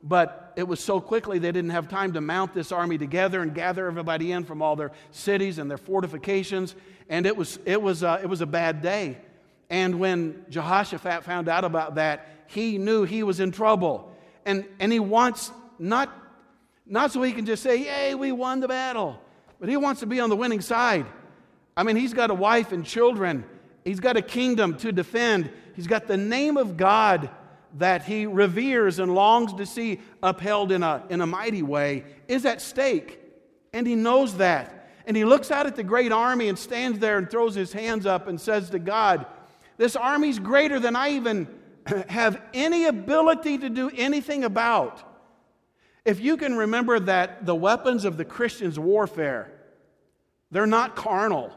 but 0.03 0.53
it 0.57 0.65
was 0.65 0.81
so 0.81 1.01
quickly 1.01 1.39
they 1.39 1.53
didn't 1.53 1.71
have 1.71 1.89
time 1.89 2.13
to 2.15 2.21
mount 2.21 2.53
this 2.53 2.73
army 2.73 2.99
together 2.99 3.41
and 3.41 3.55
gather 3.55 3.87
everybody 3.87 4.33
in 4.33 4.45
from 4.45 4.61
all 4.61 4.75
their 4.75 4.91
cities 5.13 5.59
and 5.59 5.71
their 5.71 5.79
fortifications. 5.79 6.75
And 7.09 7.27
it 7.27 7.37
was, 7.37 7.61
it 7.65 7.81
was, 7.81 8.03
uh, 8.03 8.19
it 8.21 8.27
was 8.27 8.41
a 8.41 8.47
bad 8.47 8.83
day. 8.83 9.19
And 9.71 10.01
when 10.01 10.45
Jehoshaphat 10.51 11.23
found 11.23 11.49
out 11.49 11.65
about 11.65 11.95
that, 11.95 12.27
he 12.49 12.77
knew 12.77 13.05
he 13.05 13.23
was 13.23 13.39
in 13.39 13.53
trouble. 13.53 14.13
And, 14.45 14.67
and 14.81 14.93
he 14.93 14.99
wants 14.99 15.53
not, 15.79 16.13
not 16.85 17.13
so 17.13 17.23
he 17.23 17.33
can 17.33 17.47
just 17.47 17.63
say, 17.63 17.77
Yay, 17.77 18.15
we 18.17 18.33
won 18.33 18.59
the 18.59 18.69
battle, 18.69 19.21
but 19.61 19.69
he 19.69 19.77
wants 19.77 20.01
to 20.01 20.07
be 20.07 20.19
on 20.19 20.29
the 20.29 20.37
winning 20.37 20.61
side. 20.61 21.07
I 21.77 21.85
mean, 21.85 21.97
he's 21.97 22.13
got 22.13 22.31
a 22.31 22.35
wife 22.35 22.73
and 22.73 22.85
children, 22.85 23.45
he's 23.85 24.01
got 24.01 24.17
a 24.17 24.23
kingdom 24.23 24.77
to 24.79 24.93
defend, 24.93 25.51
he's 25.75 25.87
got 25.87 26.07
the 26.07 26.17
name 26.17 26.57
of 26.57 26.77
God 26.77 27.31
that 27.79 28.05
he 28.05 28.27
reveres 28.27 28.99
and 28.99 29.15
longs 29.15 29.53
to 29.55 29.67
see 29.67 30.01
upheld 30.23 30.73
in 30.73 30.83
a, 30.83 31.03
in 31.09 31.21
a 31.21 31.27
mighty 31.27 31.63
way 31.63 32.05
is 32.29 32.45
at 32.45 32.61
stake. 32.61 33.19
And 33.73 33.87
he 33.87 33.95
knows 33.95 34.37
that. 34.37 34.91
And 35.07 35.17
he 35.17 35.25
looks 35.25 35.51
out 35.51 35.67
at 35.67 35.77
the 35.77 35.83
great 35.83 36.13
army 36.13 36.49
and 36.49 36.59
stands 36.59 36.99
there 36.99 37.19
and 37.19 37.31
throws 37.31 37.55
his 37.55 37.73
hands 37.73 38.07
up 38.07 38.29
and 38.29 38.41
says 38.41 38.71
to 38.71 38.79
God, 38.79 39.27
This 39.79 39.97
army's 39.97 40.39
greater 40.39 40.79
than 40.79 40.95
I 40.95 41.11
even 41.13 41.49
have 42.09 42.41
any 42.55 42.85
ability 42.85 43.59
to 43.59 43.71
do 43.71 43.91
anything 43.95 44.45
about. 44.45 45.03
If 46.05 46.21
you 46.21 46.37
can 46.37 46.57
remember 46.57 47.01
that 47.01 47.47
the 47.47 47.55
weapons 47.55 48.05
of 48.05 48.17
the 48.17 48.25
Christian's 48.25 48.79
warfare, 48.79 49.51
they're 50.51 50.67
not 50.67 50.97
carnal. 50.97 51.53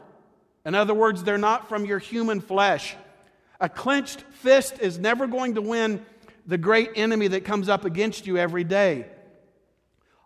In 0.66 0.74
other 0.74 0.92
words, 0.92 1.22
they're 1.22 1.38
not 1.38 1.68
from 1.68 1.86
your 1.86 2.00
human 2.00 2.40
flesh. 2.40 2.96
A 3.60 3.68
clenched 3.68 4.20
fist 4.20 4.80
is 4.80 4.98
never 4.98 5.28
going 5.28 5.54
to 5.54 5.62
win 5.62 6.04
the 6.44 6.58
great 6.58 6.90
enemy 6.96 7.28
that 7.28 7.44
comes 7.44 7.68
up 7.68 7.84
against 7.84 8.26
you 8.26 8.36
every 8.36 8.64
day. 8.64 9.06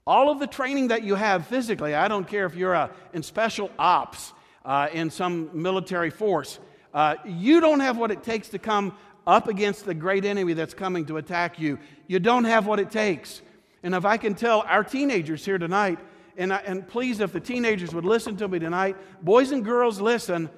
All 0.07 0.31
of 0.31 0.41
the 0.41 0.47
training 0.47 0.89
that 0.89 1.05
you 1.05 1.15
have 1.15 1.47
physically, 1.47 1.95
I 1.95 2.09
don't 2.09 2.27
care 2.27 2.47
if 2.47 2.57
you're 2.57 2.75
uh, 2.75 2.89
in 3.13 3.23
special 3.23 3.71
ops, 3.79 4.33
uh, 4.65 4.89
in 4.93 5.11
some 5.11 5.51
military 5.53 6.11
force, 6.11 6.59
uh, 6.93 7.17
you 7.25 7.61
don't 7.61 7.81
have 7.81 7.99
what 7.99 8.11
it 8.11 8.23
takes 8.23 8.49
to 8.49 8.59
come 8.59 8.97
up 9.27 9.47
against 9.47 9.85
the 9.85 9.95
great 9.95 10.25
enemy 10.25 10.55
that's 10.55 10.75
coming 10.75 11.05
to 11.07 11.19
attack 11.19 11.59
you. 11.59 11.79
You 12.07 12.19
don't 12.19 12.45
have 12.45 12.67
what 12.67 12.81
it 12.81 12.91
takes. 12.91 13.43
And 13.83 13.95
if 13.95 14.07
I 14.07 14.17
can 14.17 14.35
tell 14.35 14.63
our 14.63 14.85
teenagers 14.85 15.45
here 15.45 15.59
tonight, 15.59 15.99
and, 16.41 16.53
I, 16.53 16.59
and 16.67 16.87
please, 16.89 17.21
if 17.21 17.33
the 17.33 17.41
teenagers 17.41 17.95
would 17.95 18.05
listen 18.05 18.37
to 18.39 18.49
me 18.49 18.59
tonight, 18.59 18.97
boys 19.23 19.53
and 19.53 19.65
girls, 19.65 20.01
listen. 20.01 20.51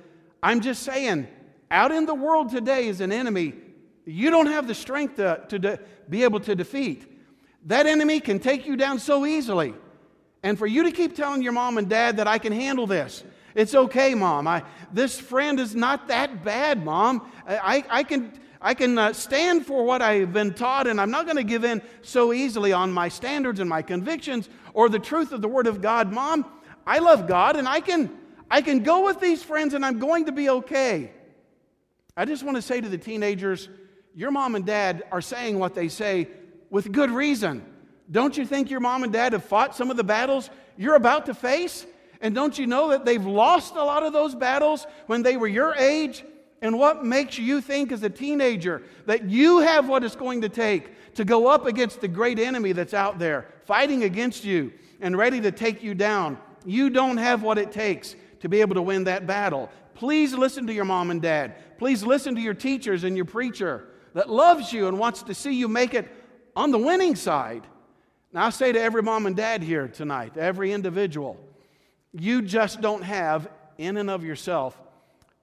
I'm 0.42 0.60
just 0.60 0.82
saying, 0.82 1.28
out 1.70 1.92
in 1.92 2.06
the 2.06 2.14
world 2.14 2.50
today 2.50 2.88
is 2.88 3.00
an 3.00 3.12
enemy 3.12 3.54
you 4.04 4.30
don't 4.30 4.46
have 4.46 4.66
the 4.66 4.74
strength 4.74 5.16
to, 5.16 5.44
to 5.48 5.58
de- 5.58 5.80
be 6.08 6.24
able 6.24 6.40
to 6.40 6.54
defeat. 6.54 7.06
That 7.66 7.86
enemy 7.86 8.20
can 8.20 8.40
take 8.40 8.66
you 8.66 8.76
down 8.76 8.98
so 8.98 9.24
easily. 9.24 9.74
And 10.42 10.58
for 10.58 10.66
you 10.66 10.82
to 10.82 10.90
keep 10.90 11.14
telling 11.14 11.42
your 11.42 11.52
mom 11.52 11.78
and 11.78 11.88
dad 11.88 12.16
that 12.16 12.26
I 12.26 12.38
can 12.38 12.52
handle 12.52 12.86
this, 12.86 13.22
it's 13.54 13.74
okay, 13.74 14.14
mom. 14.14 14.48
I, 14.48 14.64
this 14.92 15.20
friend 15.20 15.60
is 15.60 15.76
not 15.76 16.08
that 16.08 16.42
bad, 16.42 16.84
mom. 16.84 17.30
I, 17.46 17.84
I 17.88 18.02
can, 18.02 18.32
I 18.62 18.74
can 18.74 18.96
uh, 18.96 19.12
stand 19.12 19.66
for 19.66 19.84
what 19.84 20.00
I've 20.02 20.32
been 20.32 20.54
taught, 20.54 20.86
and 20.86 21.00
I'm 21.00 21.10
not 21.10 21.24
going 21.24 21.36
to 21.36 21.42
give 21.42 21.64
in 21.64 21.82
so 22.02 22.32
easily 22.32 22.72
on 22.72 22.92
my 22.92 23.08
standards 23.08 23.58
and 23.58 23.68
my 23.68 23.82
convictions 23.82 24.48
or 24.72 24.88
the 24.88 25.00
truth 25.00 25.32
of 25.32 25.42
the 25.42 25.48
Word 25.48 25.66
of 25.66 25.82
God. 25.82 26.12
Mom, 26.12 26.46
I 26.86 27.00
love 27.00 27.26
God, 27.26 27.56
and 27.56 27.66
I 27.66 27.80
can, 27.80 28.08
I 28.48 28.62
can 28.62 28.84
go 28.84 29.04
with 29.04 29.18
these 29.18 29.42
friends, 29.42 29.74
and 29.74 29.84
I'm 29.84 29.98
going 29.98 30.26
to 30.26 30.32
be 30.32 30.48
okay. 30.48 31.10
I 32.16 32.24
just 32.24 32.44
want 32.44 32.56
to 32.56 32.62
say 32.62 32.80
to 32.80 32.88
the 32.88 32.98
teenagers 32.98 33.68
your 34.14 34.30
mom 34.30 34.54
and 34.54 34.64
dad 34.64 35.02
are 35.10 35.22
saying 35.22 35.58
what 35.58 35.74
they 35.74 35.88
say 35.88 36.28
with 36.70 36.92
good 36.92 37.10
reason. 37.10 37.64
Don't 38.10 38.36
you 38.36 38.44
think 38.44 38.70
your 38.70 38.80
mom 38.80 39.02
and 39.04 39.12
dad 39.12 39.32
have 39.32 39.44
fought 39.44 39.74
some 39.74 39.90
of 39.90 39.96
the 39.96 40.04
battles 40.04 40.50
you're 40.76 40.96
about 40.96 41.26
to 41.26 41.34
face? 41.34 41.86
And 42.20 42.34
don't 42.34 42.56
you 42.58 42.66
know 42.66 42.90
that 42.90 43.04
they've 43.04 43.24
lost 43.24 43.74
a 43.74 43.82
lot 43.82 44.02
of 44.02 44.12
those 44.12 44.34
battles 44.34 44.86
when 45.06 45.22
they 45.22 45.36
were 45.36 45.48
your 45.48 45.74
age? 45.74 46.22
And 46.62 46.78
what 46.78 47.04
makes 47.04 47.38
you 47.38 47.60
think 47.60 47.90
as 47.90 48.04
a 48.04 48.08
teenager 48.08 48.82
that 49.06 49.28
you 49.28 49.58
have 49.58 49.88
what 49.88 50.04
it's 50.04 50.14
going 50.14 50.40
to 50.42 50.48
take 50.48 51.14
to 51.16 51.24
go 51.24 51.48
up 51.48 51.66
against 51.66 52.00
the 52.00 52.08
great 52.08 52.38
enemy 52.38 52.70
that's 52.72 52.94
out 52.94 53.18
there 53.18 53.48
fighting 53.64 54.04
against 54.04 54.44
you 54.44 54.72
and 55.00 55.18
ready 55.18 55.40
to 55.40 55.50
take 55.50 55.82
you 55.82 55.92
down? 55.94 56.38
You 56.64 56.88
don't 56.88 57.16
have 57.16 57.42
what 57.42 57.58
it 57.58 57.72
takes 57.72 58.14
to 58.40 58.48
be 58.48 58.60
able 58.60 58.76
to 58.76 58.82
win 58.82 59.04
that 59.04 59.26
battle. 59.26 59.70
Please 59.94 60.34
listen 60.34 60.66
to 60.68 60.72
your 60.72 60.84
mom 60.84 61.10
and 61.10 61.20
dad. 61.20 61.78
Please 61.78 62.04
listen 62.04 62.36
to 62.36 62.40
your 62.40 62.54
teachers 62.54 63.02
and 63.02 63.16
your 63.16 63.24
preacher 63.24 63.88
that 64.14 64.30
loves 64.30 64.72
you 64.72 64.86
and 64.86 65.00
wants 65.00 65.24
to 65.24 65.34
see 65.34 65.52
you 65.52 65.66
make 65.66 65.94
it 65.94 66.08
on 66.54 66.70
the 66.70 66.78
winning 66.78 67.16
side. 67.16 67.66
Now, 68.32 68.46
I 68.46 68.50
say 68.50 68.70
to 68.70 68.80
every 68.80 69.02
mom 69.02 69.26
and 69.26 69.34
dad 69.34 69.64
here 69.64 69.88
tonight, 69.88 70.36
every 70.36 70.72
individual, 70.72 71.38
you 72.12 72.40
just 72.40 72.80
don't 72.80 73.02
have 73.02 73.48
in 73.78 73.96
and 73.96 74.08
of 74.08 74.22
yourself 74.22 74.80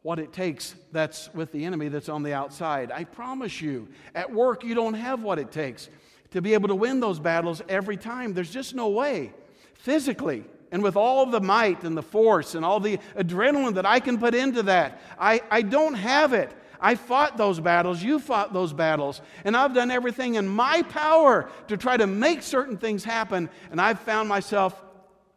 what 0.01 0.19
it 0.19 0.31
takes 0.31 0.75
that's 0.91 1.33
with 1.33 1.51
the 1.51 1.65
enemy 1.65 1.89
that's 1.89 2.09
on 2.09 2.23
the 2.23 2.33
outside. 2.33 2.91
I 2.91 3.03
promise 3.03 3.61
you, 3.61 3.87
at 4.15 4.31
work, 4.31 4.63
you 4.63 4.75
don't 4.75 4.93
have 4.93 5.21
what 5.21 5.39
it 5.39 5.51
takes 5.51 5.89
to 6.31 6.41
be 6.41 6.53
able 6.53 6.69
to 6.69 6.75
win 6.75 6.99
those 6.99 7.19
battles 7.19 7.61
every 7.67 7.97
time. 7.97 8.33
There's 8.33 8.51
just 8.51 8.75
no 8.75 8.89
way. 8.89 9.33
Physically, 9.73 10.45
and 10.71 10.83
with 10.83 10.95
all 10.95 11.25
the 11.25 11.41
might 11.41 11.83
and 11.83 11.97
the 11.97 12.03
force 12.03 12.55
and 12.55 12.63
all 12.63 12.79
the 12.79 12.99
adrenaline 13.17 13.75
that 13.75 13.85
I 13.85 13.99
can 13.99 14.17
put 14.17 14.35
into 14.35 14.63
that, 14.63 15.01
I, 15.19 15.41
I 15.49 15.61
don't 15.61 15.95
have 15.95 16.33
it. 16.33 16.51
I 16.81 16.95
fought 16.95 17.35
those 17.35 17.59
battles, 17.59 18.01
you 18.01 18.19
fought 18.19 18.53
those 18.53 18.71
battles, 18.71 19.21
and 19.43 19.57
I've 19.57 19.73
done 19.73 19.91
everything 19.91 20.35
in 20.35 20.47
my 20.47 20.81
power 20.83 21.49
to 21.67 21.75
try 21.75 21.97
to 21.97 22.07
make 22.07 22.41
certain 22.41 22.77
things 22.77 23.03
happen, 23.03 23.49
and 23.69 23.81
I've 23.81 23.99
found 23.99 24.29
myself 24.29 24.81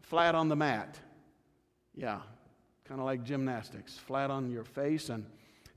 flat 0.02 0.36
on 0.36 0.48
the 0.48 0.54
mat. 0.54 1.00
Yeah, 1.96 2.20
kind 2.92 3.00
of 3.00 3.06
like 3.06 3.24
gymnastics, 3.24 3.96
flat 3.96 4.30
on 4.30 4.50
your 4.50 4.64
face 4.64 5.08
and 5.08 5.24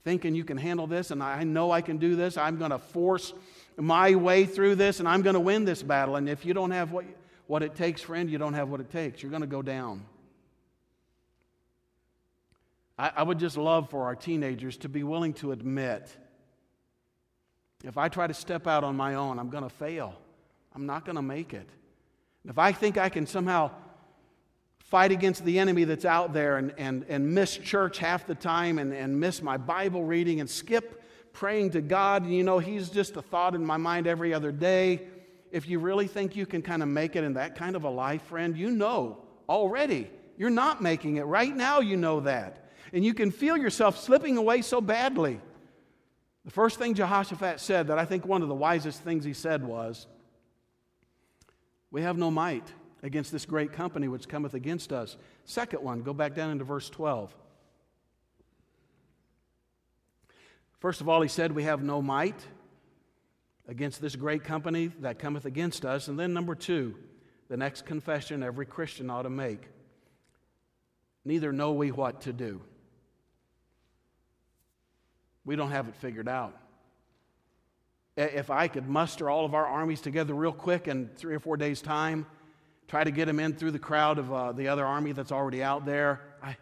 thinking 0.03 0.35
you 0.35 0.43
can 0.43 0.57
handle 0.57 0.85
this 0.85 1.11
and 1.11 1.23
I 1.23 1.45
know 1.45 1.71
I 1.71 1.79
can 1.79 1.95
do 1.95 2.17
this. 2.17 2.35
I'm 2.35 2.57
going 2.57 2.71
to 2.71 2.77
force 2.77 3.31
my 3.77 4.15
way 4.15 4.45
through 4.45 4.75
this 4.75 4.99
and 4.99 5.07
I'm 5.07 5.21
going 5.21 5.35
to 5.35 5.39
win 5.39 5.63
this 5.63 5.81
battle. 5.81 6.17
And 6.17 6.27
if 6.27 6.45
you 6.45 6.53
don't 6.53 6.71
have 6.71 6.91
what, 6.91 7.05
what 7.47 7.63
it 7.63 7.73
takes, 7.73 8.01
friend, 8.01 8.29
you 8.29 8.37
don't 8.37 8.51
have 8.51 8.67
what 8.67 8.81
it 8.81 8.91
takes. 8.91 9.23
You're 9.23 9.29
going 9.29 9.43
to 9.43 9.47
go 9.47 9.61
down. 9.61 10.03
I, 12.99 13.13
I 13.15 13.23
would 13.23 13.39
just 13.39 13.55
love 13.55 13.89
for 13.89 14.03
our 14.03 14.15
teenagers 14.17 14.75
to 14.79 14.89
be 14.89 15.03
willing 15.03 15.35
to 15.35 15.53
admit 15.53 16.13
if 17.85 17.97
I 17.97 18.09
try 18.09 18.27
to 18.27 18.33
step 18.33 18.67
out 18.67 18.83
on 18.83 18.97
my 18.97 19.15
own, 19.15 19.39
I'm 19.39 19.49
going 19.49 19.63
to 19.63 19.69
fail. 19.69 20.15
I'm 20.75 20.85
not 20.85 21.05
going 21.05 21.15
to 21.15 21.21
make 21.21 21.53
it. 21.53 21.69
If 22.45 22.59
I 22.59 22.73
think 22.73 22.97
I 22.97 23.07
can 23.07 23.25
somehow 23.25 23.71
fight 24.85 25.11
against 25.11 25.43
the 25.43 25.59
enemy 25.59 25.83
that's 25.83 26.05
out 26.05 26.31
there 26.31 26.57
and, 26.57 26.73
and, 26.77 27.05
and 27.09 27.33
miss 27.33 27.57
church 27.57 27.97
half 27.97 28.27
the 28.27 28.35
time 28.35 28.77
and, 28.77 28.93
and 28.93 29.19
miss 29.19 29.41
my 29.41 29.57
Bible 29.57 30.03
reading 30.03 30.39
and 30.39 30.49
skip 30.49 31.03
praying 31.33 31.71
to 31.71 31.81
God. 31.81 32.23
And 32.23 32.33
you 32.33 32.43
know, 32.43 32.59
He's 32.59 32.89
just 32.89 33.17
a 33.17 33.21
thought 33.21 33.55
in 33.55 33.65
my 33.65 33.77
mind 33.77 34.07
every 34.07 34.33
other 34.33 34.51
day. 34.51 35.01
If 35.51 35.67
you 35.67 35.79
really 35.79 36.07
think 36.07 36.35
you 36.35 36.45
can 36.45 36.61
kind 36.61 36.83
of 36.83 36.89
make 36.89 37.15
it 37.15 37.23
in 37.23 37.33
that 37.33 37.55
kind 37.55 37.75
of 37.75 37.83
a 37.83 37.89
life, 37.89 38.21
friend, 38.23 38.55
you 38.55 38.71
know 38.71 39.17
already 39.49 40.09
you're 40.37 40.49
not 40.49 40.81
making 40.81 41.15
it. 41.15 41.23
Right 41.23 41.55
now, 41.55 41.79
you 41.79 41.97
know 41.97 42.19
that. 42.21 42.69
And 42.93 43.03
you 43.03 43.13
can 43.13 43.31
feel 43.31 43.57
yourself 43.57 43.97
slipping 43.97 44.37
away 44.37 44.61
so 44.61 44.81
badly. 44.81 45.39
The 46.43 46.51
first 46.51 46.77
thing 46.77 46.93
Jehoshaphat 46.93 47.59
said, 47.59 47.87
that 47.87 47.97
I 47.97 48.05
think 48.05 48.25
one 48.25 48.41
of 48.41 48.49
the 48.49 48.55
wisest 48.55 49.01
things 49.01 49.23
he 49.23 49.33
said 49.33 49.63
was, 49.63 50.07
We 51.89 52.01
have 52.01 52.17
no 52.17 52.29
might 52.29 52.71
against 53.05 53.31
this 53.31 53.45
great 53.45 53.71
company 53.71 54.07
which 54.07 54.27
cometh 54.27 54.55
against 54.55 54.91
us. 54.91 55.15
Second 55.45 55.83
one, 55.83 56.01
go 56.01 56.11
back 56.11 56.33
down 56.33 56.49
into 56.49 56.63
verse 56.63 56.89
12. 56.89 57.33
First 60.79 61.01
of 61.01 61.07
all, 61.07 61.21
he 61.21 61.27
said, 61.27 61.51
We 61.51 61.63
have 61.63 61.83
no 61.83 62.01
might 62.01 62.47
against 63.67 64.01
this 64.01 64.15
great 64.15 64.43
company 64.43 64.87
that 65.01 65.19
cometh 65.19 65.45
against 65.45 65.85
us. 65.85 66.07
And 66.07 66.19
then, 66.19 66.33
number 66.33 66.55
two, 66.55 66.95
the 67.47 67.57
next 67.57 67.85
confession 67.85 68.41
every 68.41 68.65
Christian 68.65 69.11
ought 69.11 69.23
to 69.23 69.29
make 69.29 69.67
neither 71.23 71.53
know 71.53 71.73
we 71.73 71.91
what 71.91 72.21
to 72.21 72.33
do. 72.33 72.59
We 75.43 75.55
don't 75.55 75.71
have 75.71 75.87
it 75.87 75.95
figured 75.95 76.27
out. 76.27 76.57
If 78.17 78.49
I 78.49 78.67
could 78.67 78.87
muster 78.87 79.29
all 79.29 79.45
of 79.45 79.53
our 79.53 79.65
armies 79.65 80.01
together 80.01 80.33
real 80.33 80.51
quick 80.53 80.87
in 80.87 81.09
three 81.15 81.35
or 81.35 81.39
four 81.39 81.55
days' 81.55 81.83
time, 81.83 82.25
try 82.87 83.03
to 83.03 83.11
get 83.11 83.25
them 83.25 83.39
in 83.39 83.53
through 83.53 83.71
the 83.71 83.79
crowd 83.79 84.17
of 84.17 84.31
uh, 84.31 84.51
the 84.51 84.67
other 84.67 84.85
army 84.85 85.11
that's 85.11 85.31
already 85.31 85.63
out 85.63 85.85
there. 85.85 86.21
I, 86.41 86.55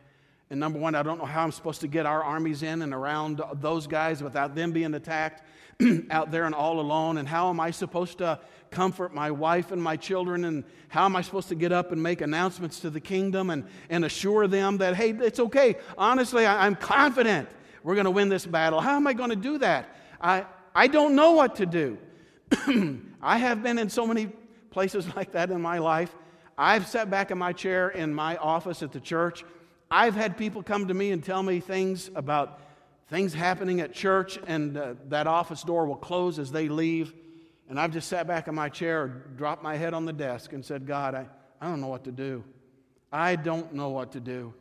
and 0.50 0.60
number 0.60 0.80
one, 0.80 0.96
I 0.96 1.04
don't 1.04 1.18
know 1.18 1.26
how 1.26 1.44
I'm 1.44 1.52
supposed 1.52 1.82
to 1.82 1.88
get 1.88 2.06
our 2.06 2.24
armies 2.24 2.64
in 2.64 2.82
and 2.82 2.94
around 2.94 3.42
those 3.56 3.88
guys 3.88 4.22
without 4.22 4.56
them 4.56 4.72
being 4.72 4.94
attacked 4.94 5.42
out 6.12 6.32
there 6.32 6.46
and 6.46 6.54
all 6.54 6.80
alone. 6.80 7.18
And 7.18 7.28
how 7.28 7.50
am 7.50 7.60
I 7.60 7.72
supposed 7.72 8.20
to 8.20 8.40
comfort 8.70 9.14
my 9.14 9.32
wife 9.32 9.72
and 9.72 9.82
my 9.82 9.98
children? 9.98 10.46
And 10.46 10.64
how 10.90 11.06
am 11.06 11.16
I 11.16 11.22
supposed 11.22 11.50
to 11.50 11.56
get 11.56 11.72
up 11.72 11.92
and 11.92 12.02
make 12.02 12.22
announcements 12.22 12.80
to 12.82 12.90
the 12.90 13.00
kingdom 13.00 13.50
and, 13.50 13.66
and 13.90 14.06
assure 14.06 14.48
them 14.48 14.78
that, 14.78 14.96
hey, 14.96 15.10
it's 15.10 15.40
okay. 15.40 15.76
Honestly, 15.98 16.46
I, 16.46 16.66
I'm 16.66 16.76
confident 16.76 17.50
we're 17.84 17.96
going 17.96 18.06
to 18.06 18.12
win 18.12 18.30
this 18.30 18.46
battle. 18.46 18.80
How 18.80 18.96
am 18.96 19.08
I 19.08 19.14
going 19.14 19.32
to 19.32 19.36
do 19.36 19.58
that? 19.58 19.96
I, 20.22 20.46
I 20.74 20.88
don't 20.88 21.16
know 21.16 21.32
what 21.32 21.56
to 21.58 21.66
do. 21.66 21.98
I 23.22 23.38
have 23.38 23.64
been 23.64 23.78
in 23.78 23.90
so 23.90 24.06
many 24.06 24.30
places 24.74 25.08
like 25.16 25.32
that 25.32 25.52
in 25.52 25.62
my 25.62 25.78
life. 25.78 26.14
I've 26.58 26.88
sat 26.88 27.10
back 27.10 27.32
in 27.32 27.38
my 27.38 27.54
chair 27.54 27.90
in 27.90 28.14
my 28.14 28.36
office 28.38 28.84
at 28.84 28.92
the 28.92 29.00
church. 29.00 29.46
I've 29.90 30.16
had 30.16 30.38
people 30.38 30.62
come 30.62 30.88
to 30.88 30.94
me 30.94 31.12
and 31.12 31.24
tell 31.24 31.42
me 31.42 31.60
things 31.60 32.10
about 32.16 32.60
things 33.08 33.34
happening 33.34 33.80
at 33.80 33.94
church, 33.94 34.40
and 34.48 34.78
uh, 34.78 34.96
that 35.10 35.28
office 35.28 35.64
door 35.64 35.86
will 35.86 35.96
close 35.96 36.40
as 36.40 36.52
they 36.52 36.68
leave. 36.68 37.14
And 37.70 37.80
I've 37.80 37.92
just 37.92 38.08
sat 38.08 38.28
back 38.28 38.48
in 38.48 38.56
my 38.56 38.70
chair, 38.70 39.08
dropped 39.36 39.64
my 39.64 39.78
head 39.78 39.94
on 39.94 40.06
the 40.06 40.14
desk, 40.14 40.54
and 40.54 40.66
said, 40.66 40.86
God, 40.86 41.16
I, 41.16 41.28
I 41.62 41.68
don't 41.68 41.80
know 41.80 41.88
what 41.88 42.04
to 42.06 42.12
do. 42.12 42.44
I 43.12 43.36
don't 43.36 43.74
know 43.74 43.90
what 43.90 44.12
to 44.14 44.20
do. 44.20 44.54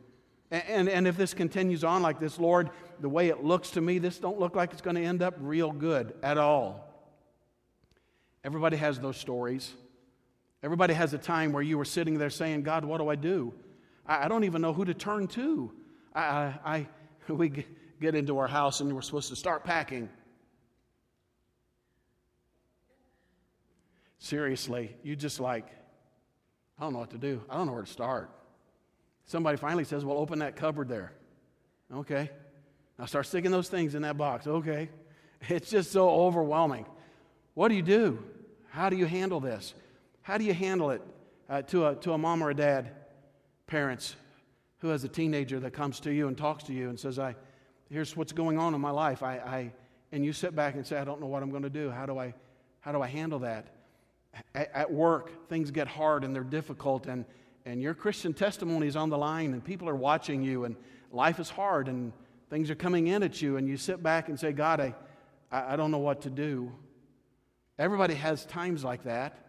And, 0.51 0.63
and, 0.67 0.89
and 0.89 1.07
if 1.07 1.17
this 1.17 1.33
continues 1.33 1.83
on 1.83 2.01
like 2.01 2.19
this, 2.19 2.39
Lord, 2.39 2.69
the 2.99 3.09
way 3.09 3.29
it 3.29 3.43
looks 3.43 3.71
to 3.71 3.81
me, 3.81 3.97
this 3.97 4.19
don't 4.19 4.39
look 4.39 4.55
like 4.55 4.71
it's 4.71 4.81
going 4.81 4.95
to 4.95 5.03
end 5.03 5.21
up 5.21 5.35
real 5.39 5.71
good 5.71 6.13
at 6.21 6.37
all. 6.37 6.87
Everybody 8.43 8.77
has 8.77 8.99
those 8.99 9.17
stories. 9.17 9.73
Everybody 10.63 10.93
has 10.93 11.13
a 11.13 11.17
time 11.17 11.51
where 11.51 11.61
you 11.61 11.77
were 11.77 11.85
sitting 11.85 12.17
there 12.17 12.29
saying, 12.29 12.63
God, 12.63 12.85
what 12.85 12.99
do 12.99 13.09
I 13.09 13.15
do? 13.15 13.53
I, 14.07 14.25
I 14.25 14.27
don't 14.29 14.45
even 14.45 14.61
know 14.61 14.71
who 14.71 14.85
to 14.85 14.93
turn 14.93 15.27
to. 15.29 15.71
I, 16.15 16.21
I, 16.21 16.59
I 16.65 16.87
we 17.33 17.65
get 17.99 18.15
into 18.15 18.37
our 18.37 18.47
house 18.47 18.79
and 18.79 18.93
we're 18.93 19.01
supposed 19.01 19.29
to 19.29 19.35
start 19.35 19.65
packing. 19.65 20.09
Seriously, 24.19 24.95
you 25.03 25.17
just 25.17 25.41
like, 25.41 25.65
I 26.79 26.83
don't 26.83 26.93
know 26.93 26.99
what 26.99 27.11
to 27.11 27.17
do. 27.17 27.41
I 27.49 27.57
don't 27.57 27.67
know 27.67 27.73
where 27.73 27.83
to 27.83 27.91
start. 27.91 28.29
Somebody 29.25 29.57
finally 29.57 29.83
says, 29.83 30.05
Well, 30.05 30.17
open 30.17 30.39
that 30.39 30.55
cupboard 30.55 30.87
there. 30.87 31.11
Okay. 31.93 32.31
Now 32.97 33.05
start 33.05 33.25
sticking 33.25 33.51
those 33.51 33.67
things 33.67 33.95
in 33.95 34.01
that 34.03 34.17
box. 34.17 34.47
Okay. 34.47 34.89
It's 35.49 35.69
just 35.69 35.91
so 35.91 36.09
overwhelming. 36.09 36.85
What 37.53 37.67
do 37.67 37.75
you 37.75 37.81
do? 37.81 38.23
How 38.69 38.89
do 38.89 38.95
you 38.95 39.05
handle 39.05 39.41
this? 39.41 39.73
How 40.23 40.37
do 40.37 40.43
you 40.43 40.53
handle 40.53 40.89
it? 40.89 41.01
uh, 41.49 41.61
to, 41.63 41.87
a, 41.87 41.95
to 41.95 42.13
a 42.13 42.17
mom 42.17 42.43
or 42.43 42.49
a 42.49 42.55
dad, 42.55 42.91
parents, 43.67 44.15
who 44.79 44.89
has 44.89 45.03
a 45.03 45.07
teenager 45.07 45.59
that 45.59 45.71
comes 45.71 45.99
to 46.01 46.11
you 46.11 46.27
and 46.27 46.37
talks 46.37 46.63
to 46.65 46.73
you 46.73 46.89
and 46.89 46.99
says, 46.99 47.19
I, 47.19 47.35
here's 47.89 48.17
what's 48.17 48.33
going 48.33 48.57
on 48.57 48.73
in 48.73 48.81
my 48.81 48.89
life. 48.89 49.23
I, 49.23 49.35
I, 49.37 49.71
and 50.11 50.25
you 50.25 50.33
sit 50.33 50.55
back 50.55 50.75
and 50.75 50.85
say, 50.85 50.97
I 50.97 51.05
don't 51.05 51.21
know 51.21 51.27
what 51.27 51.43
I'm 51.43 51.49
going 51.49 51.63
to 51.63 51.69
do. 51.69 51.89
How 51.89 52.05
do 52.05 52.17
I, 52.17 52.33
how 52.79 52.91
do 52.91 53.01
I 53.01 53.07
handle 53.07 53.39
that? 53.39 53.67
At, 54.55 54.71
at 54.73 54.91
work, 54.91 55.47
things 55.47 55.71
get 55.71 55.87
hard 55.87 56.23
and 56.23 56.35
they're 56.35 56.43
difficult, 56.43 57.05
and, 57.05 57.23
and 57.65 57.81
your 57.81 57.93
Christian 57.93 58.33
testimony 58.33 58.87
is 58.87 58.95
on 58.95 59.09
the 59.09 59.17
line, 59.17 59.53
and 59.53 59.63
people 59.63 59.87
are 59.87 59.95
watching 59.95 60.41
you, 60.41 60.65
and 60.65 60.75
life 61.11 61.39
is 61.39 61.49
hard, 61.49 61.87
and 61.87 62.11
things 62.49 62.69
are 62.71 62.75
coming 62.75 63.07
in 63.07 63.21
at 63.23 63.41
you, 63.41 63.57
and 63.57 63.67
you 63.67 63.77
sit 63.77 64.01
back 64.01 64.27
and 64.27 64.39
say, 64.39 64.51
God, 64.51 64.81
I, 64.81 64.95
I 65.51 65.75
don't 65.75 65.91
know 65.91 65.99
what 65.99 66.21
to 66.21 66.31
do. 66.31 66.71
Everybody 67.77 68.15
has 68.15 68.45
times 68.45 68.83
like 68.83 69.03
that. 69.03 69.42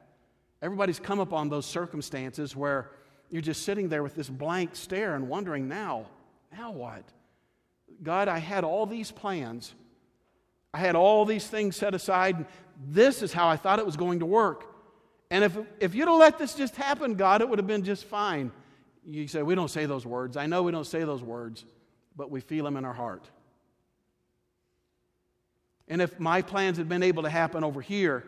Everybody's 0.64 0.98
come 0.98 1.20
upon 1.20 1.50
those 1.50 1.66
circumstances 1.66 2.57
where 2.57 2.90
you're 3.29 3.42
just 3.42 3.64
sitting 3.64 3.90
there 3.90 4.03
with 4.03 4.14
this 4.14 4.31
blank 4.31 4.70
stare 4.72 5.14
and 5.14 5.29
wondering, 5.29 5.68
now, 5.68 6.07
now 6.57 6.70
what? 6.70 7.05
God, 8.03 8.29
I 8.29 8.38
had 8.38 8.64
all 8.64 8.87
these 8.87 9.11
plans. 9.11 9.74
I 10.72 10.79
had 10.79 10.96
all 10.96 11.27
these 11.27 11.46
things 11.46 11.77
set 11.77 11.94
aside. 11.94 12.46
This 12.88 13.22
is 13.22 13.31
how 13.31 13.46
I 13.46 13.59
thought 13.59 13.79
it 13.79 13.85
was 13.85 13.98
going 13.98 14.20
to 14.20 14.27
work. 14.27 14.64
And 15.31 15.44
if, 15.44 15.55
if 15.81 15.94
you'd 15.94 16.09
have 16.09 16.16
let 16.16 16.38
this 16.38 16.55
just 16.55 16.77
happen, 16.77 17.16
God, 17.16 17.42
it 17.42 17.48
would 17.50 17.59
have 17.59 17.66
been 17.66 17.85
just 17.85 18.07
fine. 18.07 18.50
You 19.05 19.29
say, 19.29 19.42
we 19.42 19.55
don't 19.55 19.70
say 19.70 19.85
those 19.85 20.07
words. 20.07 20.38
I 20.38 20.46
know 20.46 20.62
we 20.62 20.72
don't 20.72 20.87
say 20.87 21.05
those 21.05 21.22
words, 21.22 21.66
but 22.16 22.31
we 22.31 22.40
feel 22.40 22.64
them 22.64 22.79
in 22.79 22.87
our 22.87 22.94
heart. 22.94 23.29
And 25.88 26.00
if 26.00 26.18
my 26.18 26.40
plans 26.40 26.79
had 26.79 26.88
been 26.88 27.03
able 27.03 27.24
to 27.24 27.29
happen 27.29 27.64
over 27.64 27.83
here, 27.83 28.24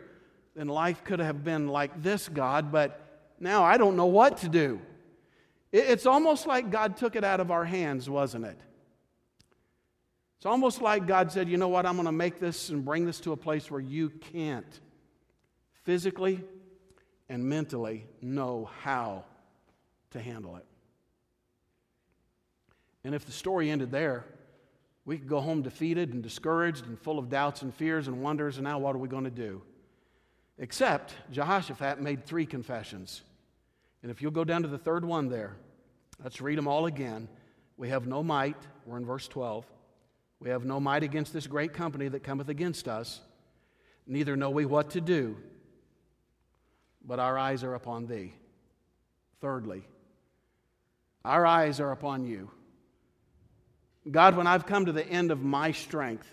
then 0.57 0.67
life 0.67 1.03
could 1.03 1.19
have 1.19 1.43
been 1.43 1.67
like 1.67 2.01
this, 2.01 2.27
God, 2.27 2.71
but 2.71 2.99
now 3.39 3.63
I 3.63 3.77
don't 3.77 3.95
know 3.95 4.07
what 4.07 4.37
to 4.37 4.49
do. 4.49 4.81
It's 5.71 6.07
almost 6.07 6.47
like 6.47 6.71
God 6.71 6.97
took 6.97 7.15
it 7.15 7.23
out 7.23 7.39
of 7.39 7.51
our 7.51 7.63
hands, 7.63 8.09
wasn't 8.09 8.45
it? 8.45 8.59
It's 10.37 10.47
almost 10.47 10.81
like 10.81 11.05
God 11.05 11.31
said, 11.31 11.47
you 11.47 11.57
know 11.57 11.67
what, 11.67 11.85
I'm 11.85 11.95
going 11.95 12.05
to 12.05 12.11
make 12.11 12.39
this 12.39 12.69
and 12.69 12.83
bring 12.83 13.05
this 13.05 13.19
to 13.21 13.33
a 13.33 13.37
place 13.37 13.69
where 13.69 13.81
you 13.81 14.09
can't 14.09 14.79
physically 15.83 16.43
and 17.29 17.43
mentally 17.43 18.07
know 18.21 18.69
how 18.81 19.25
to 20.11 20.19
handle 20.19 20.55
it. 20.55 20.65
And 23.03 23.13
if 23.13 23.25
the 23.25 23.31
story 23.31 23.69
ended 23.69 23.91
there, 23.91 24.25
we 25.05 25.17
could 25.17 25.27
go 25.27 25.39
home 25.39 25.61
defeated 25.61 26.13
and 26.13 26.23
discouraged 26.23 26.85
and 26.87 26.99
full 26.99 27.19
of 27.19 27.29
doubts 27.29 27.61
and 27.61 27.73
fears 27.73 28.07
and 28.07 28.21
wonders, 28.21 28.57
and 28.57 28.63
now 28.63 28.79
what 28.79 28.95
are 28.95 28.99
we 28.99 29.07
going 29.07 29.23
to 29.25 29.29
do? 29.29 29.61
Except 30.59 31.13
Jehoshaphat 31.31 32.01
made 32.01 32.25
three 32.25 32.45
confessions. 32.45 33.21
And 34.01 34.11
if 34.11 34.21
you'll 34.21 34.31
go 34.31 34.43
down 34.43 34.63
to 34.63 34.67
the 34.67 34.77
third 34.77 35.05
one 35.05 35.29
there, 35.29 35.55
let's 36.23 36.41
read 36.41 36.57
them 36.57 36.67
all 36.67 36.85
again. 36.85 37.27
We 37.77 37.89
have 37.89 38.07
no 38.07 38.23
might, 38.23 38.57
we're 38.85 38.97
in 38.97 39.05
verse 39.05 39.27
12. 39.27 39.65
We 40.39 40.49
have 40.49 40.65
no 40.65 40.79
might 40.79 41.03
against 41.03 41.33
this 41.33 41.47
great 41.47 41.73
company 41.73 42.07
that 42.07 42.23
cometh 42.23 42.49
against 42.49 42.87
us, 42.87 43.21
neither 44.05 44.35
know 44.35 44.49
we 44.49 44.65
what 44.65 44.91
to 44.91 45.01
do, 45.01 45.37
but 47.03 47.19
our 47.19 47.37
eyes 47.37 47.63
are 47.63 47.73
upon 47.73 48.07
thee. 48.07 48.33
Thirdly, 49.41 49.83
our 51.23 51.45
eyes 51.45 51.79
are 51.79 51.91
upon 51.91 52.25
you. 52.25 52.49
God, 54.09 54.35
when 54.35 54.47
I've 54.47 54.65
come 54.65 54.85
to 54.85 54.91
the 54.91 55.05
end 55.05 55.31
of 55.31 55.41
my 55.43 55.71
strength, 55.71 56.27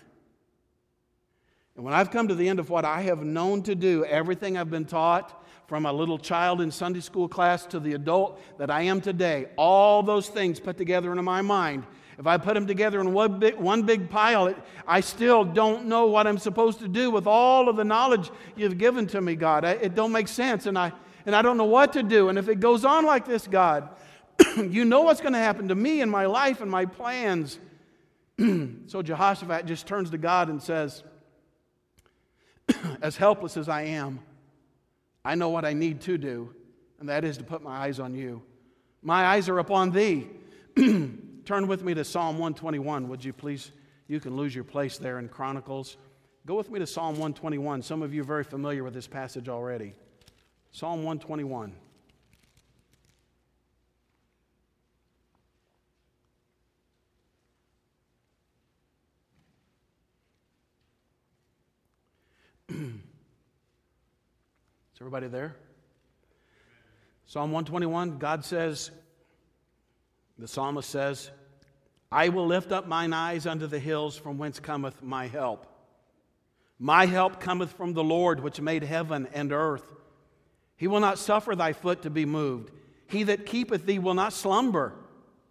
and 1.75 1.83
when 1.83 1.93
I've 1.93 2.11
come 2.11 2.27
to 2.29 2.35
the 2.35 2.47
end 2.47 2.59
of 2.59 2.69
what 2.69 2.85
I 2.85 3.01
have 3.01 3.23
known 3.23 3.61
to 3.63 3.75
do, 3.75 4.05
everything 4.05 4.57
I've 4.57 4.71
been 4.71 4.85
taught, 4.85 5.41
from 5.67 5.85
a 5.85 5.91
little 5.91 6.19
child 6.19 6.61
in 6.61 6.69
Sunday 6.69 6.99
school 6.99 7.27
class 7.27 7.65
to 7.65 7.79
the 7.79 7.93
adult 7.93 8.39
that 8.59 8.69
I 8.69 8.83
am 8.83 9.01
today, 9.01 9.47
all 9.57 10.03
those 10.03 10.29
things 10.29 10.59
put 10.59 10.77
together 10.77 11.09
into 11.09 11.23
my 11.23 11.41
mind, 11.41 11.85
if 12.17 12.27
I 12.27 12.37
put 12.37 12.53
them 12.53 12.65
together 12.65 13.01
in 13.01 13.11
one 13.11 13.39
big, 13.39 13.55
one 13.55 13.81
big 13.81 14.09
pile, 14.09 14.47
it, 14.47 14.57
I 14.87 15.01
still 15.01 15.43
don't 15.43 15.87
know 15.87 16.05
what 16.05 16.27
I'm 16.27 16.37
supposed 16.37 16.79
to 16.79 16.87
do 16.87 17.11
with 17.11 17.27
all 17.27 17.67
of 17.67 17.75
the 17.75 17.83
knowledge 17.83 18.31
you've 18.55 18.77
given 18.77 19.05
to 19.07 19.19
me, 19.19 19.35
God. 19.35 19.65
I, 19.65 19.71
it 19.71 19.95
don't 19.95 20.13
make 20.13 20.29
sense, 20.29 20.65
and 20.65 20.77
I, 20.77 20.93
and 21.25 21.35
I 21.35 21.41
don't 21.41 21.57
know 21.57 21.65
what 21.65 21.91
to 21.93 22.03
do. 22.03 22.29
And 22.29 22.37
if 22.37 22.47
it 22.47 22.61
goes 22.61 22.85
on 22.85 23.05
like 23.05 23.25
this, 23.25 23.47
God, 23.47 23.89
you 24.57 24.85
know 24.85 25.01
what's 25.01 25.19
going 25.19 25.33
to 25.33 25.39
happen 25.39 25.67
to 25.67 25.75
me 25.75 26.01
and 26.01 26.09
my 26.09 26.25
life 26.25 26.61
and 26.61 26.71
my 26.71 26.85
plans. 26.85 27.59
so 28.87 29.01
Jehoshaphat 29.01 29.65
just 29.65 29.85
turns 29.85 30.09
to 30.11 30.17
God 30.17 30.49
and 30.49 30.61
says, 30.61 31.03
As 33.01 33.17
helpless 33.17 33.57
as 33.57 33.69
I 33.69 33.83
am, 33.83 34.19
I 35.23 35.35
know 35.35 35.49
what 35.49 35.65
I 35.65 35.73
need 35.73 36.01
to 36.01 36.17
do, 36.17 36.53
and 36.99 37.09
that 37.09 37.23
is 37.23 37.37
to 37.37 37.43
put 37.43 37.61
my 37.61 37.75
eyes 37.75 37.99
on 37.99 38.13
you. 38.13 38.41
My 39.01 39.25
eyes 39.25 39.49
are 39.49 39.59
upon 39.59 39.91
thee. 39.91 40.27
Turn 41.45 41.67
with 41.67 41.83
me 41.83 41.93
to 41.93 42.03
Psalm 42.03 42.39
121, 42.39 43.07
would 43.07 43.23
you 43.23 43.33
please? 43.33 43.71
You 44.07 44.19
can 44.19 44.35
lose 44.35 44.53
your 44.53 44.63
place 44.63 44.97
there 44.97 45.19
in 45.19 45.29
Chronicles. 45.29 45.97
Go 46.45 46.55
with 46.55 46.69
me 46.69 46.79
to 46.79 46.87
Psalm 46.87 47.13
121. 47.13 47.81
Some 47.81 48.01
of 48.01 48.13
you 48.13 48.21
are 48.21 48.25
very 48.25 48.43
familiar 48.43 48.83
with 48.83 48.93
this 48.93 49.07
passage 49.07 49.49
already. 49.49 49.93
Psalm 50.71 51.03
121. 51.03 51.73
Is 62.69 62.91
everybody 64.99 65.27
there? 65.27 65.55
Psalm 67.27 67.51
121, 67.51 68.17
God 68.17 68.45
says, 68.45 68.91
the 70.37 70.47
psalmist 70.47 70.89
says, 70.89 71.31
I 72.11 72.29
will 72.29 72.45
lift 72.45 72.71
up 72.71 72.87
mine 72.87 73.13
eyes 73.13 73.47
unto 73.47 73.67
the 73.67 73.79
hills 73.79 74.17
from 74.17 74.37
whence 74.37 74.59
cometh 74.59 75.01
my 75.01 75.27
help. 75.27 75.65
My 76.77 77.05
help 77.05 77.39
cometh 77.39 77.71
from 77.71 77.93
the 77.93 78.03
Lord, 78.03 78.41
which 78.41 78.59
made 78.59 78.83
heaven 78.83 79.27
and 79.33 79.51
earth. 79.51 79.93
He 80.75 80.87
will 80.87 80.99
not 80.99 81.19
suffer 81.19 81.55
thy 81.55 81.73
foot 81.73 82.01
to 82.01 82.09
be 82.09 82.25
moved. 82.25 82.71
He 83.07 83.23
that 83.23 83.45
keepeth 83.45 83.85
thee 83.85 83.99
will 83.99 84.13
not 84.13 84.33
slumber. 84.33 84.93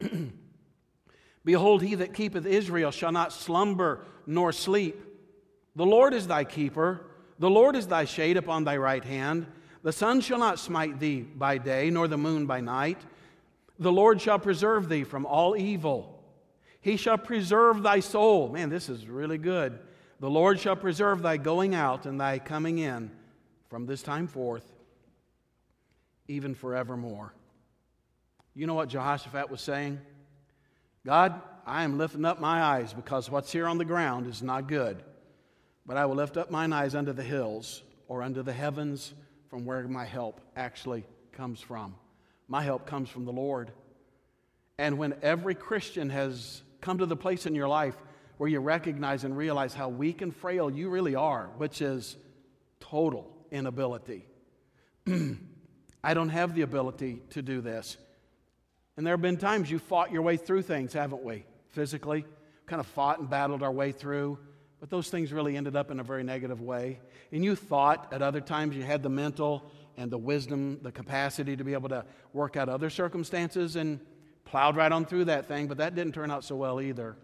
Behold, 1.45 1.83
he 1.83 1.95
that 1.97 2.15
keepeth 2.15 2.47
Israel 2.47 2.91
shall 2.91 3.13
not 3.13 3.33
slumber 3.33 4.05
nor 4.27 4.53
sleep. 4.53 5.01
The 5.77 5.87
Lord 5.87 6.15
is 6.15 6.27
thy 6.27 6.45
keeper, 6.45 7.07
the 7.39 7.51
Lord 7.51 7.75
is 7.77 7.87
thy 7.87 8.05
shade 8.05 8.37
upon 8.37 8.65
thy 8.65 8.77
right 8.77 9.05
hand. 9.05 9.47
The 9.83 9.93
sun 9.93 10.21
shall 10.21 10.39
not 10.39 10.59
smite 10.59 10.99
thee 10.99 11.21
by 11.21 11.59
day, 11.59 11.91
nor 11.91 12.09
the 12.09 12.17
moon 12.17 12.47
by 12.47 12.61
night. 12.61 12.99
The 13.79 13.93
Lord 13.93 14.21
shall 14.21 14.39
preserve 14.39 14.89
thee 14.89 15.05
from 15.05 15.27
all 15.27 15.57
evil. 15.57 16.23
He 16.81 16.97
shall 16.97 17.19
preserve 17.19 17.83
thy 17.83 18.01
soul. 18.01 18.49
Man, 18.49 18.71
this 18.71 18.89
is 18.89 19.09
really 19.09 19.39
good. 19.39 19.79
The 20.21 20.31
Lord 20.31 20.61
shall 20.61 20.77
preserve 20.77 21.23
thy 21.23 21.37
going 21.37 21.75
out 21.75 22.07
and 22.07 22.21
thy 22.21 22.39
coming 22.39 22.79
in 22.79 23.11
from 23.69 23.87
this 23.87 24.03
time 24.03 24.27
forth, 24.27 24.65
even 26.29 26.55
forevermore. 26.55 27.35
You 28.55 28.67
know 28.67 28.75
what 28.75 28.89
Jehoshaphat 28.89 29.51
was 29.51 29.61
saying? 29.61 30.01
God, 31.05 31.43
I 31.67 31.83
am 31.83 31.99
lifting 31.99 32.25
up 32.25 32.41
my 32.41 32.63
eyes 32.63 32.95
because 32.95 33.29
what's 33.29 33.51
here 33.51 33.67
on 33.67 33.79
the 33.79 33.85
ground 33.85 34.27
is 34.29 34.43
not 34.43 34.69
good. 34.69 35.03
But 35.87 35.97
I 35.97 36.07
will 36.07 36.17
lift 36.17 36.37
up 36.37 36.51
mine 36.51 36.73
eyes 36.73 36.95
unto 36.95 37.13
the 37.13 37.23
hills 37.23 37.83
or 38.09 38.23
unto 38.23 38.43
the 38.43 38.53
heavens 38.53 39.13
from 39.51 39.65
where 39.65 39.87
my 39.87 40.05
help 40.05 40.41
actually 40.57 41.05
comes 41.33 41.61
from. 41.61 41.95
My 42.49 42.63
help 42.63 42.87
comes 42.87 43.09
from 43.09 43.25
the 43.25 43.33
Lord. 43.33 43.71
And 44.79 44.99
when 44.99 45.15
every 45.23 45.55
Christian 45.55 46.11
has 46.11 46.63
come 46.81 46.99
to 46.99 47.07
the 47.07 47.17
place 47.17 47.47
in 47.47 47.55
your 47.55 47.69
life 47.69 47.97
where 48.37 48.49
you 48.49 48.61
recognize 48.61 49.25
and 49.25 49.37
realize 49.37 49.75
how 49.75 49.89
weak 49.89 50.23
and 50.23 50.35
frail 50.35 50.71
you 50.71 50.91
really 50.91 51.15
are, 51.15 51.51
which 51.57 51.81
is 51.81 52.17
total 52.81 53.31
inability. 53.51 54.27
I 55.07 56.15
don't 56.15 56.29
have 56.31 56.55
the 56.55 56.63
ability 56.63 57.23
to 57.31 57.43
do 57.43 57.61
this. 57.61 57.97
And 58.97 59.07
there 59.07 59.15
have 59.15 59.23
been 59.23 59.37
times 59.37 59.71
you 59.71 59.79
fought 59.79 60.13
your 60.13 60.23
way 60.23 60.37
through 60.37 60.63
things, 60.63 60.93
haven't 60.93 61.23
we? 61.23 61.45
Physically, 61.71 62.25
kind 62.67 62.81
of 62.81 62.87
fought 62.87 63.19
and 63.19 63.31
battled 63.31 63.63
our 63.63 63.73
way 63.73 63.93
through. 63.93 64.39
But 64.85 64.91
those 64.91 65.09
things 65.09 65.33
really 65.33 65.57
ended 65.57 65.77
up 65.77 65.91
in 65.91 65.99
a 65.99 66.03
very 66.03 66.23
negative 66.23 66.61
way. 66.61 67.01
And 67.33 67.43
you 67.43 67.57
thought 67.57 68.13
at 68.13 68.21
other 68.21 68.43
times 68.43 68.77
you 68.77 68.83
had 68.83 69.03
the 69.03 69.09
mental 69.09 69.73
and 69.97 70.11
the 70.11 70.19
wisdom, 70.19 70.79
the 70.83 70.93
capacity 70.93 71.57
to 71.57 71.65
be 71.65 71.73
able 71.73 71.89
to 71.89 72.05
work 72.35 72.59
out 72.59 72.69
other 72.69 72.91
circumstances 72.91 73.77
and 73.77 73.99
plowed 74.45 74.77
right 74.77 74.93
on 74.93 75.07
through 75.07 75.25
that 75.25 75.49
thing, 75.49 75.69
but 75.69 75.79
that 75.79 75.95
didn't 75.95 76.13
turn 76.13 76.31
out 76.31 76.45
so 76.45 76.55
well 76.57 76.83
either. 76.83 77.17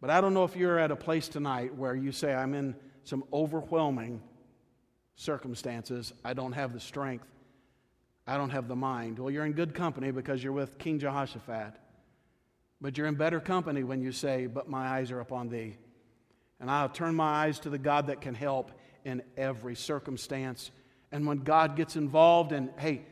But 0.00 0.10
I 0.10 0.20
don't 0.20 0.32
know 0.32 0.44
if 0.44 0.54
you're 0.54 0.78
at 0.78 0.92
a 0.92 0.96
place 0.96 1.26
tonight 1.26 1.74
where 1.74 1.96
you 1.96 2.12
say, 2.12 2.32
I'm 2.32 2.54
in 2.54 2.76
some 3.02 3.24
overwhelming 3.32 4.22
circumstances. 5.16 6.12
I 6.24 6.34
don't 6.34 6.52
have 6.52 6.72
the 6.72 6.78
strength. 6.78 7.26
I 8.28 8.36
don't 8.36 8.50
have 8.50 8.68
the 8.68 8.76
mind. 8.76 9.18
Well, 9.18 9.32
you're 9.32 9.44
in 9.44 9.54
good 9.54 9.74
company 9.74 10.12
because 10.12 10.40
you're 10.40 10.52
with 10.52 10.78
King 10.78 11.00
Jehoshaphat. 11.00 11.74
But 12.80 12.96
you're 12.96 13.08
in 13.08 13.16
better 13.16 13.40
company 13.40 13.82
when 13.82 14.00
you 14.00 14.12
say, 14.12 14.46
But 14.46 14.68
my 14.68 14.86
eyes 14.86 15.10
are 15.10 15.18
upon 15.18 15.48
thee. 15.48 15.78
And 16.60 16.70
I'll 16.70 16.88
turn 16.88 17.14
my 17.14 17.44
eyes 17.44 17.58
to 17.60 17.70
the 17.70 17.78
God 17.78 18.06
that 18.06 18.20
can 18.20 18.34
help 18.34 18.70
in 19.04 19.22
every 19.36 19.74
circumstance 19.74 20.70
and 21.14 21.28
when 21.28 21.38
God 21.38 21.76
gets 21.76 21.94
involved, 21.94 22.50
and 22.50 22.70
hey, 22.76 23.02